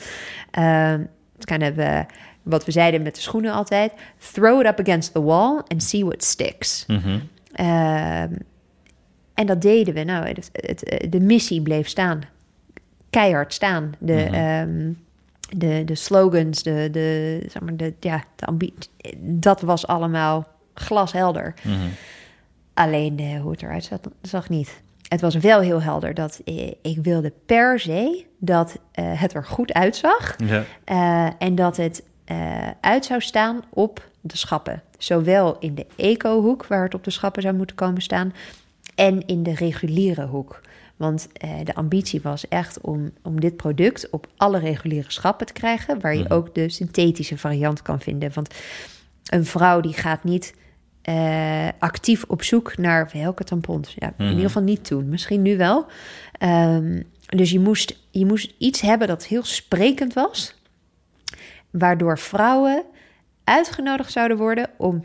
[0.58, 1.04] Uh,
[1.36, 2.00] het kind of, uh,
[2.42, 3.92] wat we zeiden met de schoenen altijd:
[4.32, 6.84] throw it up against the wall and see what sticks.
[6.86, 7.18] Mhm.
[7.52, 8.32] Ehm,
[9.34, 10.04] en dat deden we.
[10.04, 12.20] Nou, het, het, de missie bleef staan.
[13.11, 13.92] Keihard staan.
[13.98, 14.34] De, Mhm.
[14.34, 14.92] ehm,
[15.56, 18.90] de, de slogans, de, de, zeg maar, de, ja, de ambitie.
[19.20, 21.54] Dat was allemaal glashelder.
[21.62, 21.74] Mhm.
[22.74, 24.82] Alleen eh, hoe het eruit zag, zag niet.
[25.11, 29.44] Het was wel heel helder dat eh, ik wilde per se dat eh, het er
[29.44, 30.34] goed uitzag.
[30.44, 30.64] Ja.
[30.84, 34.82] Eh, en dat het eh, uit zou staan op de schappen.
[34.98, 38.32] Zowel in de eco-hoek, waar het op de schappen zou moeten komen staan,
[38.94, 40.61] en in de reguliere hoek.
[40.96, 45.52] Want eh, de ambitie was echt om, om dit product op alle reguliere schappen te
[45.52, 46.32] krijgen, waar je Mhm.
[46.32, 48.30] ook de synthetische variant kan vinden.
[48.34, 48.54] Want
[49.30, 50.54] een vrouw die gaat niet
[51.03, 53.94] eh, actief op zoek naar welke tampons.
[53.98, 54.28] Ja, In Mhm.
[54.28, 55.86] ieder geval niet toen, misschien nu wel.
[56.32, 60.55] Ehm, dus je moest, je moest iets hebben dat heel sprekend was,
[61.70, 62.84] waardoor vrouwen
[63.44, 65.01] uitgenodigd zouden worden om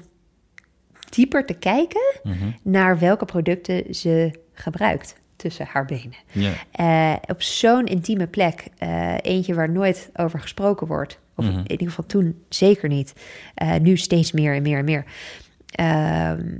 [1.09, 2.49] dieper te kijken Mhm.
[2.61, 6.15] naar welke producten ze gebruikt tussen haar benen.
[6.71, 11.19] Eh, op zo'n intieme plek, eh, eentje waar nooit over gesproken wordt.
[11.35, 11.57] Of Mhm.
[11.57, 13.13] in ieder geval toen zeker niet.
[13.81, 15.05] Nu steeds meer en meer en meer.
[15.75, 16.57] Ehm,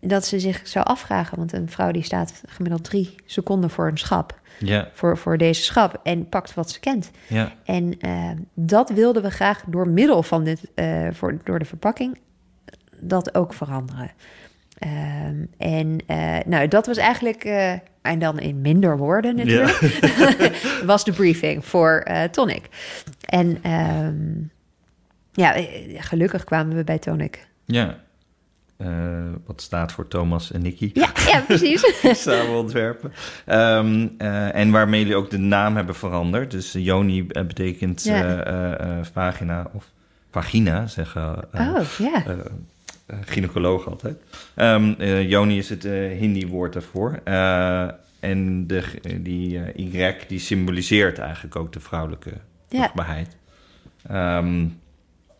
[0.00, 3.98] dat ze zich zou afvragen, want een vrouw die staat gemiddeld drie seconden voor een
[3.98, 4.88] schap, Ja.
[4.92, 7.10] voor, voor deze schap, en pakt wat ze kent.
[7.26, 7.52] Ja.
[7.64, 12.18] En eh, dat wilden we graag door middel van dit, eh, voor, door de verpakking,
[13.00, 14.10] dat ook veranderen.
[14.78, 17.72] Ehm, en eh, nou, dat was eigenlijk, eh,
[18.02, 19.78] en dan in minder woorden natuurlijk,
[20.84, 22.68] was de briefing voor Tonic.
[23.24, 24.42] En ehm,
[25.32, 25.54] ja,
[25.96, 27.48] gelukkig kwamen we bij Tonic.
[27.64, 27.96] Ja.
[28.80, 28.88] Eh,
[29.46, 30.90] wat staat voor Thomas en Nicky.
[30.94, 31.82] Ja, ja precies.
[32.24, 33.12] samen ontwerpen.
[33.46, 36.50] Ehm, eh, en waarmee jullie ook de naam hebben veranderd.
[36.50, 39.04] Dus Joni eh, betekent Ja.
[39.12, 39.90] vagina of
[40.30, 42.22] vagina, zeggen Oh, ja.
[43.24, 44.16] gynaecoloog altijd.
[44.56, 45.82] Um, Joni is het
[46.18, 47.20] Hindi-woord daarvoor.
[48.20, 48.82] en de,
[49.20, 52.30] die Y die symboliseert eigenlijk ook de vrouwelijke.
[54.08, 54.66] Ehm,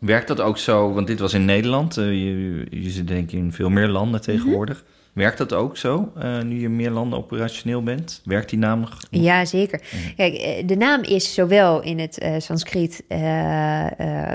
[0.00, 0.92] werkt dat ook zo?
[0.92, 1.94] Want dit was in Nederland.
[1.94, 4.76] je, je zit denk ik in veel meer landen tegenwoordig.
[4.82, 4.90] Mhm.
[5.12, 8.20] Werkt dat ook zo, uh, nu je meer landen operationeel bent?
[8.24, 8.98] Werkt die naam nog?
[9.10, 9.80] Ja, zeker.
[10.16, 13.04] Kijk, eh, de naam is zowel in het uh, Sanskriet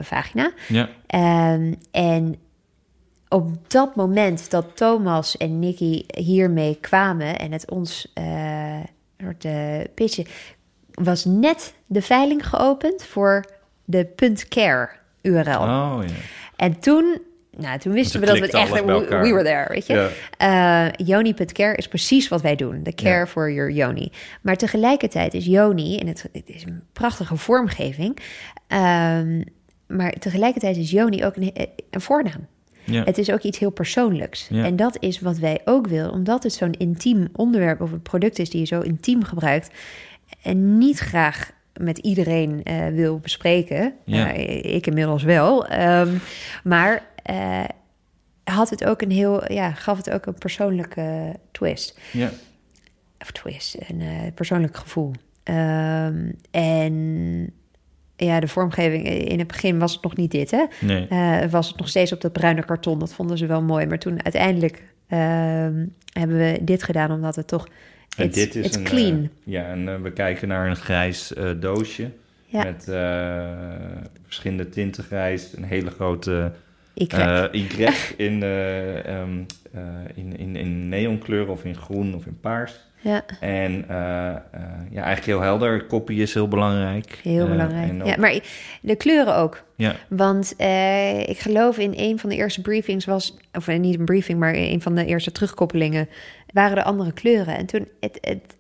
[0.02, 0.52] vagina.
[0.68, 0.90] Ja.
[1.54, 2.36] Um, en
[3.28, 8.14] op dat moment dat Thomas en Nicky hiermee kwamen en het ons
[9.18, 9.48] soort
[9.94, 10.26] pitchen,
[10.92, 13.46] was net de veiling geopend voor
[13.86, 14.08] de
[14.50, 14.90] .care
[15.26, 15.60] URL.
[15.60, 16.14] Oh, ja.
[16.56, 17.22] En toen
[17.58, 18.72] nou, toen wisten we dat we echt...
[18.72, 20.12] We, we, were there, weet je.
[20.38, 20.88] Ja.
[20.88, 22.84] Uh, Yoni.care is precies wat wij doen.
[22.84, 24.12] De care for your Yoni.
[24.42, 25.98] Maar tegelijkertijd is Yoni...
[25.98, 28.20] en het, het is een prachtige vormgeving...
[28.68, 29.44] Um,
[29.88, 31.52] maar tegelijkertijd is Yoni ook een,
[31.90, 32.48] een voornaam.
[32.92, 34.50] Het is ook iets heel persoonlijks.
[34.50, 38.40] En dat is wat wij ook willen, omdat het zo'n intiem onderwerp of een product
[38.40, 39.70] is die je zo intiem gebruikt.
[40.42, 43.94] En niet graag met iedereen uh, wil bespreken.
[44.06, 44.32] Ja.
[44.62, 45.72] ik inmiddels wel.
[45.72, 46.20] Um,
[46.64, 47.64] maar uh,
[48.44, 52.00] had het ook een heel, ja, gaf het ook een persoonlijke twist.
[52.12, 52.30] Ja.
[53.20, 55.12] Of twist, een persoonlijk gevoel.
[55.44, 57.54] Um, en
[58.16, 60.66] ja, de vormgeving in het begin was het nog niet dit, hè?
[60.82, 61.08] Nee.
[61.50, 63.00] Was het nog steeds op dat bruine karton.
[63.00, 63.86] Dat vonden ze wel mooi.
[63.86, 65.20] Maar toen uiteindelijk uh,
[66.12, 67.68] hebben we dit gedaan, omdat het toch.
[68.16, 69.30] En dit is een, clean.
[69.44, 72.10] ja, en we kijken naar een grijs doosje.
[72.46, 72.64] Ja.
[72.64, 72.84] Met
[74.24, 76.52] verschillende tinten grijs, een hele grote
[76.94, 77.08] Y.
[77.52, 77.88] Y
[78.18, 79.46] in, um,
[79.76, 79.82] uh,
[80.16, 82.74] in, in, in neonkleur of in groen of in paars.
[83.02, 83.26] Ja.
[83.40, 85.86] En ja, eigenlijk heel helder.
[85.86, 87.20] Kopie is heel belangrijk.
[87.24, 88.06] Heel belangrijk.
[88.06, 88.40] Ja, maar
[88.82, 89.64] de kleuren ook.
[89.76, 89.96] Ja.
[90.08, 90.54] Want
[91.26, 93.38] ik geloof in een van de eerste briefings was...
[93.54, 96.10] of niet een briefing, maar een van de eerste terugkoppelingen...
[96.56, 97.58] waren er andere kleuren.
[97.58, 98.56] En toen, het, het,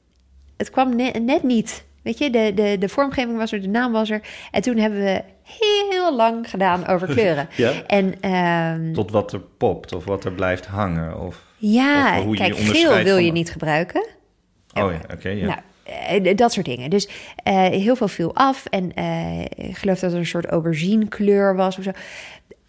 [0.57, 3.91] het kwam net, net niet Weet je, de, de, de vormgeving was er, de naam
[3.91, 4.21] was er.
[4.51, 7.47] En toen hebben we heel lang gedaan over kleuren.
[7.55, 7.71] ja?
[7.87, 11.19] En, um, Tot wat er popt of wat er blijft hangen.
[11.19, 14.07] Of, ja, of hoe kijk, je geel wil je niet gebruiken.
[14.73, 15.29] Oh ja, oké.
[15.29, 15.45] ja.
[15.45, 15.59] Nou,
[16.23, 16.89] eh, dat soort dingen.
[16.89, 17.07] Dus
[17.47, 18.65] uh, heel veel viel af.
[18.65, 21.91] En uh, ik geloof dat er een soort aubergine kleur was of zo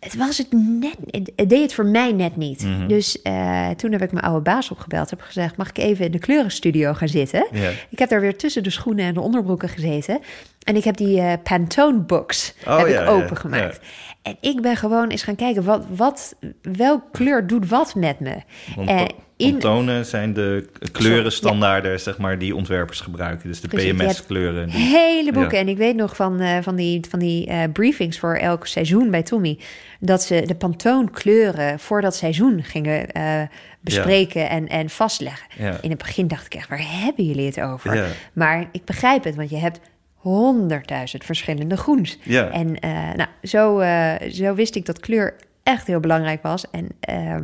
[0.07, 0.97] het was het net,
[1.37, 2.63] het deed het voor mij net niet.
[2.63, 2.87] Mhm.
[2.87, 5.11] Dus uh, toen heb ik mijn oude baas opgebeld.
[5.11, 7.47] Heb gezegd, mag ik even in de kleurenstudio gaan zitten?
[7.91, 10.21] Ik heb daar weer tussen de schoenen en de onderbroeken gezeten.
[10.63, 13.81] En ik heb die uh, Pantone books oh, heb ik opengemaakt.
[14.23, 18.37] En ik ben gewoon eens gaan kijken, wat, wat, welk kleur doet wat met me?
[18.77, 19.59] Want, in...
[19.59, 23.49] Tonen zijn de kleurenstandaarden, zeg maar, die ontwerpers gebruiken.
[23.49, 24.69] Dus de PMS-kleuren.
[24.69, 25.59] Hele boeken.
[25.59, 29.11] En ik weet nog van, uh, van die, van die uh, briefings voor elk seizoen
[29.11, 29.59] bij Tommy...
[30.01, 33.43] dat ze de Pantone-kleuren voor dat seizoen gingen uh,
[33.81, 35.47] bespreken en, en vastleggen.
[35.81, 38.17] In het begin dacht ik echt, waar hebben jullie het over?
[38.33, 39.81] Maar ik begrijp het, want je hebt
[40.15, 42.19] honderdduizend verschillende groens.
[42.23, 42.51] Ja.
[42.51, 42.77] En
[43.17, 43.83] nou, zo,
[44.31, 45.35] zo wist ik dat kleur
[45.67, 46.65] echt heel belangrijk was.
[46.71, 46.85] En,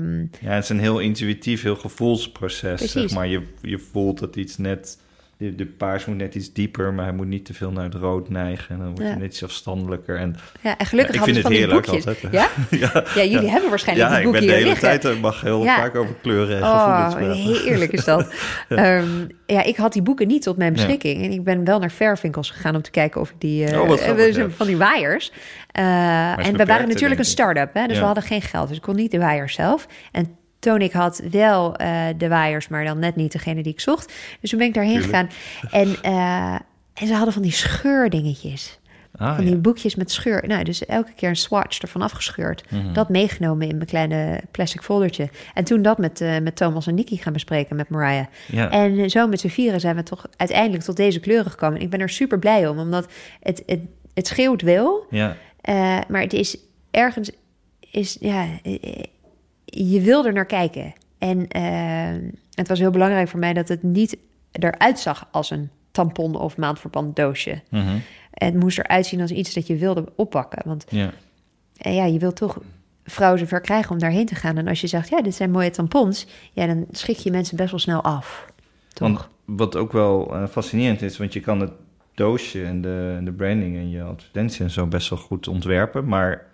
[0.01, 2.93] um, ja, het is een heel intuïtief, heel gevoelsproces.
[2.93, 3.27] Zeg maar.
[3.27, 4.99] je, je voelt dat iets net
[5.43, 7.95] de, de paars moet net iets dieper, maar hij moet niet te veel naar het
[7.95, 8.69] rood neigen.
[8.75, 9.15] En dan wordt ja.
[9.15, 10.17] net iets afstandelijker.
[10.19, 12.21] En, ja, en gelukkig ja, ik vind het heerlijk altijd.
[12.31, 12.49] Ja?
[12.71, 13.05] ja?
[13.15, 15.95] ja, jullie hebben waarschijnlijk ja, boekje ik ben de hele tijd, ik mag heel vaak
[15.95, 17.17] over kleuren en oh,
[17.65, 18.33] heerlijk is dat.
[18.69, 21.25] um, ja, ik had die boeken niet tot mijn beschikking.
[21.25, 23.73] En ik ben wel naar Verwinkels gegaan om te kijken of ik die...
[23.73, 25.33] Uh, oh, grappig, van die waaiers.
[25.79, 28.69] Uh, en we waren natuurlijk een start-up, hè, dus we hadden geen geld.
[28.69, 29.87] Dus ik kon niet de waaiers zelf.
[30.13, 34.13] En Tonik had wel uh, de waaiers, maar dan net niet degene die ik zocht.
[34.41, 35.29] Dus toen ben ik daarheen gegaan.
[35.71, 36.55] En, uh,
[36.95, 38.79] en ze hadden van die scheurdingetjes.
[39.17, 40.45] Ah, van die boekjes met scheur.
[40.47, 42.65] Nou, dus elke keer een swatch ervan afgescheurd.
[42.71, 45.29] Mm Dat meegenomen in mijn kleine plastic foldertje.
[45.55, 48.27] En toen dat met, uh, met Thomas en Nicky gaan bespreken met Mariah.
[48.47, 48.71] Ja.
[48.71, 51.81] En zo met z'n vieren zijn we toch uiteindelijk tot deze kleuren gekomen.
[51.81, 53.07] ik ben er super blij om, omdat
[53.41, 53.81] het, het,
[54.15, 55.07] het scheelt wel.
[55.11, 55.37] Ja.
[55.69, 56.57] Uh, maar het is
[56.91, 57.31] ergens...
[57.91, 58.47] Is, ja,
[59.75, 60.93] je wil er naar kijken.
[61.19, 64.17] En uh, het was heel belangrijk voor mij dat het niet
[64.51, 67.61] eruit zag als een tampon of maandverband doosje.
[67.71, 67.97] Mhm.
[68.31, 70.63] Het moest eruit zien als iets dat je wilde oppakken.
[70.65, 71.13] Want ja,
[71.73, 72.59] ja je wilt toch
[73.05, 74.59] vrouwen zover krijgen om daarheen te gaan.
[74.59, 77.71] En als je zegt, ja, dit zijn mooie tampons, ja, dan schrik je mensen best
[77.71, 78.47] wel snel af.
[78.93, 79.09] Toch?
[79.09, 81.73] Want wat ook wel uh, fascinerend is, want je kan het
[82.15, 86.47] doosje en de, de branding en je advertentie en zo best wel goed ontwerpen, maar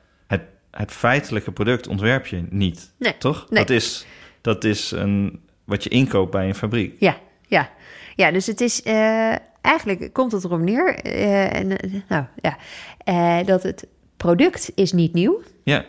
[0.79, 3.47] het feitelijke product ontwerp je niet, nee, toch?
[3.49, 4.07] Dat, is,
[4.41, 6.95] dat is een, wat je inkoopt bij een fabriek.
[6.99, 7.17] Ja,
[7.47, 7.71] ja.
[8.15, 11.07] Ja, dus het is uh, eigenlijk komt het erop neer.
[11.07, 15.43] Uh, en, uh, nou ja, dat het product is niet nieuw.
[15.63, 15.85] Ja.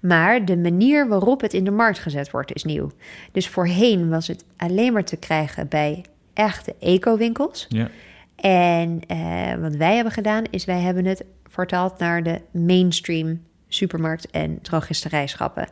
[0.00, 2.90] Maar de manier waarop het in de markt gezet wordt is nieuw.
[3.32, 7.66] Dus voorheen was het alleen maar te krijgen bij echte eco-winkels.
[7.68, 7.88] Ja.
[8.36, 14.30] En eh, wat wij hebben gedaan is wij hebben het vertaald naar de mainstream supermarkt
[14.30, 15.68] en drogisterijschappen.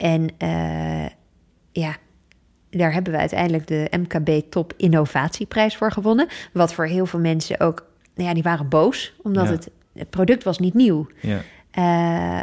[0.00, 1.06] En eh,
[1.72, 1.96] ja,
[2.70, 6.28] daar hebben we uiteindelijk de MKB Top Innovatieprijs voor gewonnen.
[6.52, 9.50] Wat voor heel veel mensen ook, nou ja, die waren boos, omdat Ja.
[9.52, 11.06] het, het product was niet nieuw.
[11.20, 11.40] Ja.
[11.70, 12.40] Eh,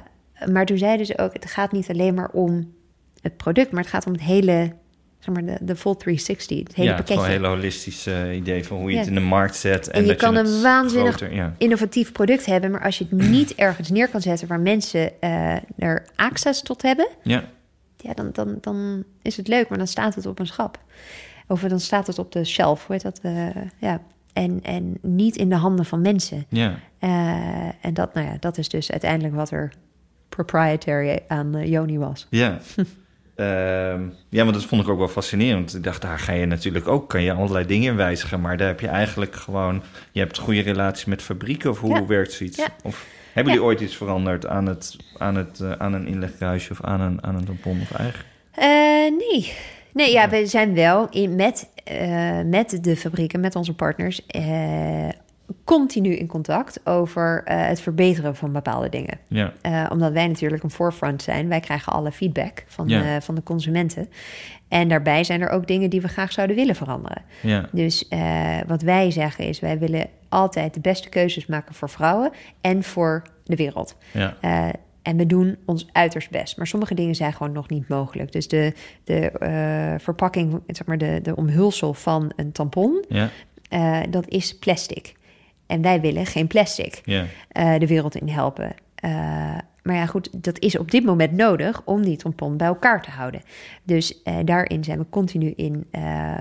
[0.52, 2.74] maar toen zeiden ze ook, het gaat niet alleen maar om
[3.22, 4.74] het product, maar het gaat om het hele,
[5.20, 7.16] zeg maar, de, de full 360, het hele ja, pakketje.
[7.22, 9.00] wel een hele holistische eh, idee van hoe je Ja.
[9.00, 9.88] het in de markt zet.
[9.88, 11.54] En, En je dat kan een waanzinnig groter- ja.
[11.58, 15.56] innovatief product hebben, maar als je het niet ergens neer kan zetten waar mensen eh,
[15.78, 17.44] er access tot hebben, ja,
[17.98, 20.80] ja, dan, dan, dan is het leuk, maar dan staat het op een schap.
[21.48, 23.20] Of dan staat het op de shelf, hoe heet dat?
[23.22, 23.48] Eh,
[23.78, 24.02] ja.
[24.34, 26.46] en, en niet in de handen van mensen.
[26.50, 26.76] ja.
[27.82, 29.72] En dat, nou ja, dat is dus uiteindelijk wat er
[30.30, 32.28] proprietary aan Joni was.
[32.30, 32.58] Ja.
[33.40, 35.60] Ehm, ja, maar dat vond ik ook wel fascinerend.
[35.64, 38.42] Want ik dacht, daar ga je natuurlijk ook, kan je allerlei dingen in wijzigen.
[38.42, 39.82] Maar daar heb je eigenlijk gewoon,
[40.12, 41.70] je hebt goede relaties met fabrieken.
[41.70, 42.06] Of hoe Ja.
[42.06, 42.58] werkt zoiets?
[42.58, 42.68] Ja.
[42.84, 43.60] Of hebben Ja.
[43.60, 47.24] jullie ooit iets veranderd aan, het, aan, het, eh, aan een inlegkruisje of aan een,
[47.24, 48.24] aan een tampon of eigen?
[48.52, 49.54] Eh, nee.
[49.94, 54.26] Nee, ja, we zijn wel in, met, eh, met de fabrieken, met onze partners,
[55.64, 59.18] continu in contact over eh, het verbeteren van bepaalde dingen.
[59.28, 61.48] Ja, Eh, omdat wij natuurlijk een forefront zijn.
[61.48, 63.16] Wij krijgen alle feedback van, Ja.
[63.16, 64.10] eh, van de consumenten.
[64.68, 67.22] En daarbij zijn er ook dingen die we graag zouden willen veranderen.
[67.42, 68.08] ja, Dus
[68.68, 72.32] wat wij zeggen is, wij willen altijd de beste keuzes maken voor vrouwen
[72.62, 73.96] en voor de wereld.
[74.12, 74.38] ja,
[75.02, 76.58] en we doen ons uiterst best.
[76.58, 78.32] Maar sommige dingen zijn gewoon nog niet mogelijk.
[78.32, 78.74] Dus de,
[79.04, 79.32] de
[80.02, 83.30] verpakking, zeg maar de, de omhulsel van een tampon, ja,
[84.10, 85.14] dat is plastic.
[85.70, 87.02] En wij willen geen plastic
[87.50, 88.74] eh, de wereld in helpen.
[88.96, 89.12] Eh,
[89.84, 93.10] maar ja, goed, dat is op dit moment nodig om die tampon bij elkaar te
[93.10, 93.42] houden.
[93.84, 95.86] Dus eh, daarin zijn we continu in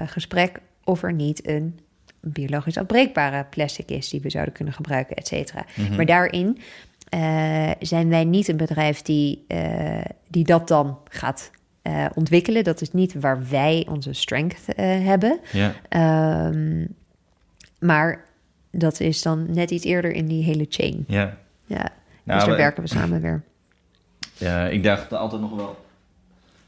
[0.06, 1.78] gesprek of er niet een
[2.20, 5.64] biologisch afbreekbare plastic is die we zouden kunnen gebruiken, et cetera.
[5.96, 6.58] Maar daarin
[7.80, 9.46] zijn wij niet een bedrijf die,
[10.28, 11.50] die dat dan gaat
[12.14, 12.64] ontwikkelen.
[12.64, 15.40] Dat is niet waar wij onze strength hebben.
[15.52, 15.74] ja.
[15.88, 16.84] Ehm,
[17.78, 18.27] maar
[18.70, 21.04] dat is dan net iets eerder in die hele chain.
[21.08, 21.36] ja.
[21.66, 21.90] Ja,
[22.24, 23.42] Nou, dus daar werken we samen weer.
[24.36, 25.84] Ja, ik dacht altijd nog wel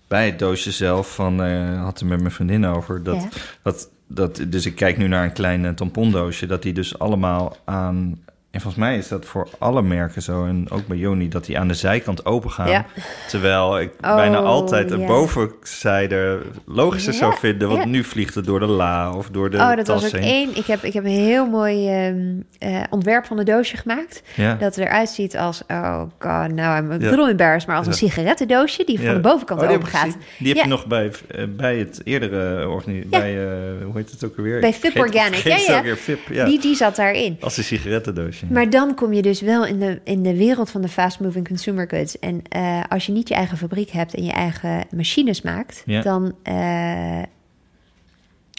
[0.09, 3.28] bij het doosje zelf van eh had er met mijn vriendin over dat, Ja.
[3.62, 7.57] dat dat dus ik kijk nu naar een klein eh, tampondoosje dat die dus allemaal
[7.64, 8.20] aan
[8.51, 11.59] en volgens mij is dat voor alle merken zo en ook bij Joni dat die
[11.59, 12.86] aan de zijkant open gaan Ja.
[13.28, 15.07] terwijl ik Oh, bijna altijd de ja.
[15.07, 19.57] bovenzijde logischer Ja, zou vinden want nu vliegt het door de la of door de
[19.57, 20.30] oh, dat tas was ook heen.
[20.30, 20.57] één.
[20.57, 22.26] Ik heb, ik heb een heel mooi ehm,
[22.59, 24.22] eh, ontwerp van een doosje gemaakt.
[24.59, 28.84] Dat eruit ziet als, oh god, nou, I'm a little embarrassed, maar als een sigarettendoosje
[28.84, 30.16] die van de bovenkant Oh, open gaat.
[30.38, 32.68] Die heb je nog bij, eh, bij het eerdere.
[32.86, 33.09] Ja.
[33.09, 34.61] Bij, eh, hoe heet het ook alweer?
[34.61, 35.38] Bij Fip Organic.
[35.38, 36.44] vergeet Ja, Fip, ja.
[36.44, 37.36] Die, die zat daarin.
[37.40, 38.39] Als een sigarettendoosje.
[38.49, 41.88] Maar dan kom je dus wel in de, in de wereld van de fast-moving consumer
[41.88, 42.18] goods.
[42.18, 46.01] En eh, als je niet je eigen fabriek hebt en je eigen machines maakt, Ja.
[46.03, 47.22] dan eh,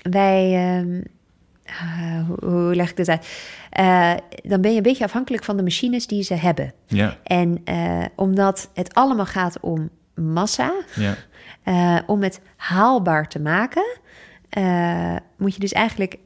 [0.09, 0.53] wij.
[0.53, 1.01] ehm,
[1.65, 3.27] ah, hoe, hoe leg ik dit uit?
[3.69, 4.13] Eh,
[4.43, 6.73] dan ben je een beetje afhankelijk van de machines die ze hebben.
[6.85, 7.63] Ja, En
[8.15, 11.15] omdat het allemaal gaat om massa, ja,
[12.07, 13.83] om het haalbaar te maken,
[15.37, 16.17] moet je dus eigenlijk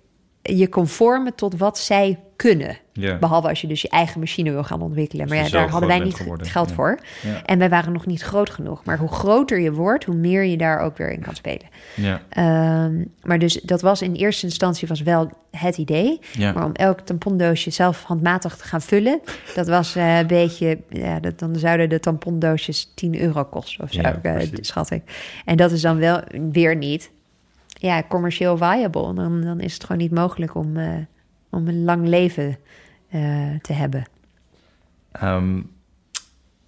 [0.42, 2.78] je conformen tot wat zij kunnen.
[3.20, 5.28] Behalve als je dus je eigen machine wil gaan ontwikkelen.
[5.28, 6.76] Maar Als ja, daar hadden wij niet geworden, geld ja.
[6.76, 7.00] voor.
[7.22, 7.44] Ja.
[7.46, 8.84] En wij waren nog niet groot genoeg.
[8.84, 11.68] Maar hoe groter je wordt, hoe meer je daar ook weer in kan spelen.
[11.96, 16.20] ja, Ehm, maar dus dat was in eerste instantie was wel het idee.
[16.40, 19.20] Maar om elk tampondoosje zelf handmatig te gaan vullen,
[19.56, 23.92] dat was eh, een beetje, ja, dat, dan zouden de tampondoosjes 10 euro kosten of
[23.92, 24.68] zo, precies.
[24.68, 25.02] schat ik.
[25.46, 26.22] En dat is dan wel
[26.52, 27.12] weer niet,
[27.68, 29.14] ja, commercieel viable.
[29.14, 30.88] Dan, dan is het gewoon niet mogelijk om, eh,
[31.50, 32.58] om een lang leven
[33.62, 34.04] te hebben.
[35.12, 35.62] Ehm,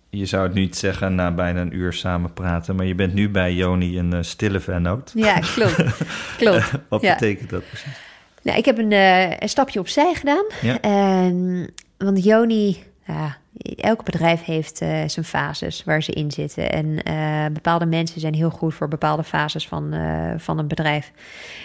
[0.09, 3.29] je zou het niet zeggen na bijna een uur samen praten, maar je bent nu
[3.29, 5.11] bij Joni een eh, stille vennoot.
[5.15, 5.75] Ja, klopt.
[6.37, 6.71] klopt.
[6.89, 7.13] Wat Ja.
[7.13, 8.05] betekent dat precies?
[8.43, 10.45] Nou, ik heb een, eh, een stapje opzij gedaan.
[10.61, 10.81] Ja.
[10.81, 11.65] Ehm,
[11.97, 13.37] want Joni, ja,
[13.77, 16.71] elk bedrijf heeft eh, zijn fases waar ze in zitten.
[16.71, 21.11] En eh, bepaalde mensen zijn heel goed voor bepaalde fases van, eh, van een bedrijf.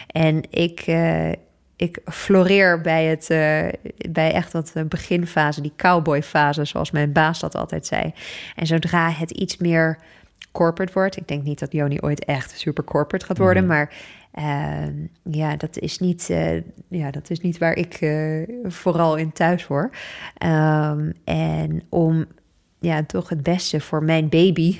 [0.07, 1.31] En ik, eh,
[1.83, 3.69] ik floreer bij, het, eh,
[4.11, 8.13] bij echt dat eh, beginfase, die cowboyfase, zoals mijn baas dat altijd zei.
[8.57, 9.99] En zodra het iets meer
[10.53, 11.17] corporate wordt.
[11.17, 13.95] Ik denk niet dat Joni ooit echt super corporate gaat worden, maar
[14.33, 18.13] ehm, ja, dat is niet, eh, ja, dat is niet waar ik
[18.65, 19.91] vooral in thuis hoor.
[20.39, 22.27] Ehm, en om
[22.81, 24.79] ja, toch het beste voor mijn baby.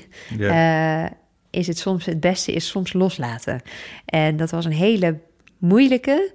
[1.49, 3.61] Is het soms het beste is soms loslaten.
[4.05, 5.19] En dat was een hele
[5.63, 6.33] moeilijke,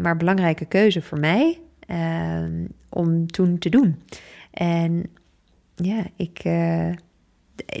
[0.00, 2.44] maar belangrijke keuze voor mij eh,
[2.88, 4.02] om toen te doen.
[4.50, 5.04] En
[5.74, 6.38] ja, ik.
[6.42, 6.88] eh,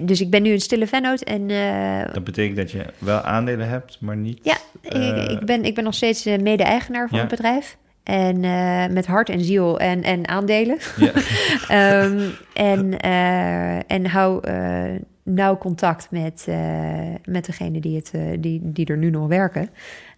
[0.02, 3.68] dus ik ben nu een stille vennoot en eh, Dat betekent dat je wel aandelen
[3.68, 4.38] hebt, maar niet...
[4.42, 7.24] ja, eh, ik, ik, ben, ik ben nog steeds eh, mede-eigenaar van Ja.
[7.24, 7.76] het bedrijf.
[8.02, 10.78] En eh, met hart en ziel en, en aandelen.
[10.96, 11.12] Ja.
[11.68, 12.20] Ehm,
[12.54, 14.84] en, eh, en hou eh,
[15.22, 19.68] nauw contact met, eh, met degene die, het, eh, die, die er nu nog werken.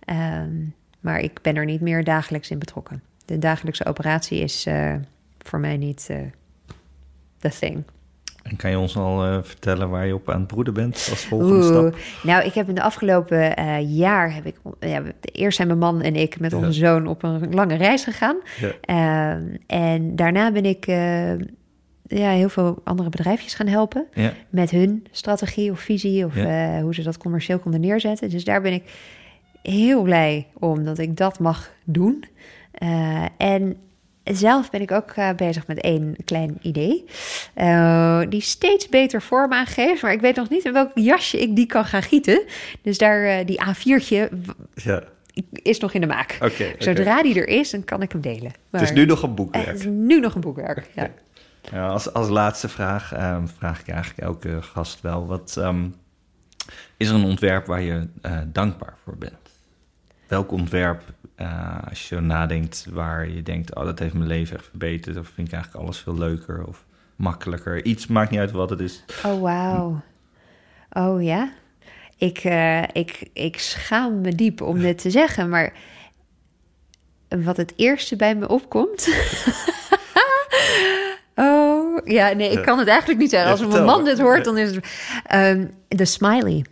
[0.05, 0.51] Ehm,
[1.01, 3.03] maar ik ben er niet meer dagelijks in betrokken.
[3.25, 4.95] De dagelijkse operatie is eh,
[5.39, 6.17] voor mij niet eh
[7.39, 7.83] the thing.
[8.43, 11.25] En kan je ons al eh, vertellen waar je op aan het broeden bent als
[11.25, 11.97] volgende stap?
[12.23, 14.35] Nou, ik heb in de afgelopen jaar...
[14.35, 16.57] Heb ik, ja, eerst zijn mijn man en ik met Ja.
[16.57, 18.37] onze zoon op een lange reis gegaan.
[18.61, 18.73] Ja.
[18.81, 20.87] Ehm, en daarna ben ik
[22.07, 24.07] ja, heel veel andere bedrijfjes gaan helpen...
[24.49, 26.25] Met hun strategie of visie...
[26.25, 26.35] of
[26.81, 28.31] hoe ze dat commercieel konden neerzetten.
[28.31, 28.83] Dus daar ben ik
[29.63, 32.25] heel blij om dat ik dat mag doen.
[32.73, 33.77] Eh, en
[34.25, 37.05] zelf ben ik ook eh, bezig met één klein idee...
[37.55, 40.03] eh, die steeds beter vorm aangeeft...
[40.03, 42.43] maar ik weet nog niet in welk jasje ik die kan gaan gieten.
[42.83, 45.03] Dus daar, die A4'tje w- Ja,
[45.53, 46.39] is nog in de maak.
[46.79, 48.53] Zodra die er is, dan kan ik hem delen.
[48.71, 49.67] Maar Het is nu nog een boekwerk.
[49.67, 50.89] het is nu nog een boekwerk.
[50.95, 51.11] Ja.
[51.73, 55.27] Ja, als, als laatste vraag ehm, vraag ik eigenlijk elke gast wel.
[55.27, 55.87] Wat, ehm,
[56.97, 58.09] is er een ontwerp waar je
[58.47, 59.48] dankbaar voor bent?
[60.29, 61.03] Welk ontwerp,
[61.35, 63.75] eh, als je zo nadenkt, waar je denkt...
[63.75, 65.17] oh, dat heeft mijn leven echt verbeterd...
[65.17, 66.85] of vind ik eigenlijk alles veel leuker of
[67.17, 67.85] makkelijker?
[67.85, 69.05] Iets, maakt niet uit wat het is.
[69.25, 70.01] Oh, wauw.
[70.91, 71.53] Oh ja?
[72.17, 75.73] Ik, eh, ik, ik schaam me diep om dit te zeggen, maar
[77.29, 79.09] wat het eerste bij me opkomt.
[81.35, 83.51] oh, ja, nee, ik kan het eigenlijk niet zeggen.
[83.51, 84.87] Als mijn man dit hoort, dan is het.
[85.27, 86.65] ehm, De smiley.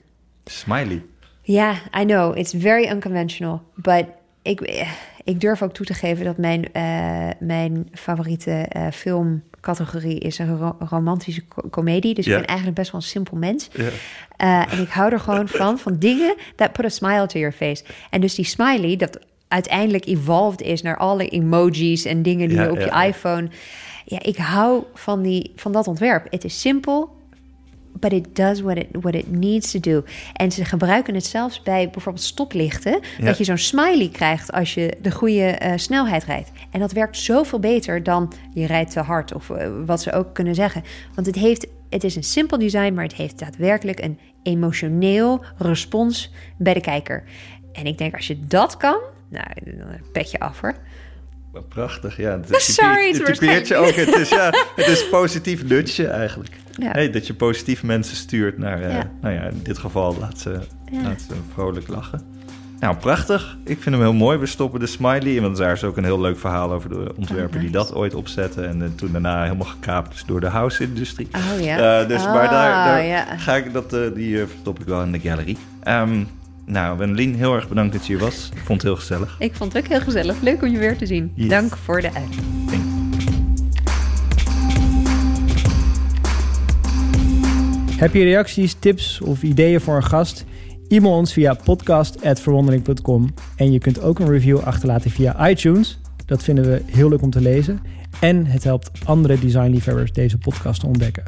[0.44, 1.04] Smiley.
[1.48, 2.36] Ja, I know.
[2.38, 3.62] It's very unconventional.
[3.74, 4.04] But
[4.42, 4.86] ik,
[5.24, 10.58] ik durf ook toe te geven dat mijn, eh, mijn favoriete eh, filmcategorie is een
[10.58, 12.14] ro- romantische co- comedie.
[12.14, 12.32] Dus Ja.
[12.32, 13.68] ik ben eigenlijk best wel een simpel mens.
[13.72, 13.88] Ja.
[14.36, 17.54] Eh, en ik hou er gewoon van, van dingen that put a smile to your
[17.54, 17.84] face.
[18.10, 19.18] En dus die smiley, dat
[19.48, 23.02] uiteindelijk evolved is naar alle emojis en dingen die Ja, je op ja, je ja.
[23.04, 23.48] iPhone...
[24.08, 26.26] Ja, ik hou van, die, van dat ontwerp.
[26.30, 27.15] Het is simpel,
[28.00, 30.04] but it does what it, what it needs to do.
[30.32, 33.00] En ze gebruiken het zelfs bij bijvoorbeeld stoplichten...
[33.18, 33.24] Ja.
[33.24, 36.50] dat je zo'n smiley krijgt als je de goede eh, snelheid rijdt.
[36.70, 39.34] En dat werkt zoveel beter dan je rijdt te hard...
[39.34, 40.82] of eh, wat ze ook kunnen zeggen.
[41.14, 42.94] Want het, heeft, het is een simpel design...
[42.94, 47.24] maar het heeft daadwerkelijk een emotioneel respons bij de kijker.
[47.72, 48.98] En ik denk, als je dat kan...
[49.28, 50.74] Nou, dan pet je af hoor.
[51.68, 52.40] Prachtig, ja.
[52.40, 53.94] Het Sorry, het typeert je ook.
[53.94, 56.54] Het is, ja, het is positief nudge eigenlijk.
[56.76, 56.90] Ja.
[56.90, 60.58] Hey, dat je positief mensen stuurt naar, eh, nou ja, in dit geval laat ze,
[61.02, 62.20] laat ze vrolijk lachen.
[62.80, 63.56] Nou, prachtig.
[63.64, 64.38] Ik vind hem heel mooi.
[64.38, 65.40] We stoppen de smiley.
[65.40, 67.72] Want daar is ook een heel leuk verhaal over de ontwerper Oh, die nice.
[67.72, 68.68] dat ooit opzetten.
[68.68, 71.28] En eh, toen daarna helemaal gekaapt is door de house-industrie.
[71.34, 72.00] Oh ja.
[72.00, 73.36] Eh, dus, maar daar, daar ja.
[73.36, 75.56] ga ik dat, die verstop ik wel in de gallery.
[75.82, 76.22] Ehm
[76.66, 78.48] nou, Wendelin, heel erg bedankt dat je hier was.
[78.54, 79.36] Ik vond het heel gezellig.
[79.38, 80.40] Ik vond het ook heel gezellig.
[80.40, 81.32] Leuk om je weer te zien.
[81.34, 81.48] Yes.
[81.48, 82.85] Dank voor de uitnodiging.
[87.96, 90.44] Heb je reacties, tips of ideeën voor een gast?
[90.88, 93.34] E-mail ons via podcast.verwondering.com.
[93.56, 95.98] En je kunt ook een review achterlaten via iTunes.
[96.26, 97.80] Dat vinden we heel leuk om te lezen.
[98.20, 101.24] En het helpt andere designliefhebbers deze podcast te ontdekken.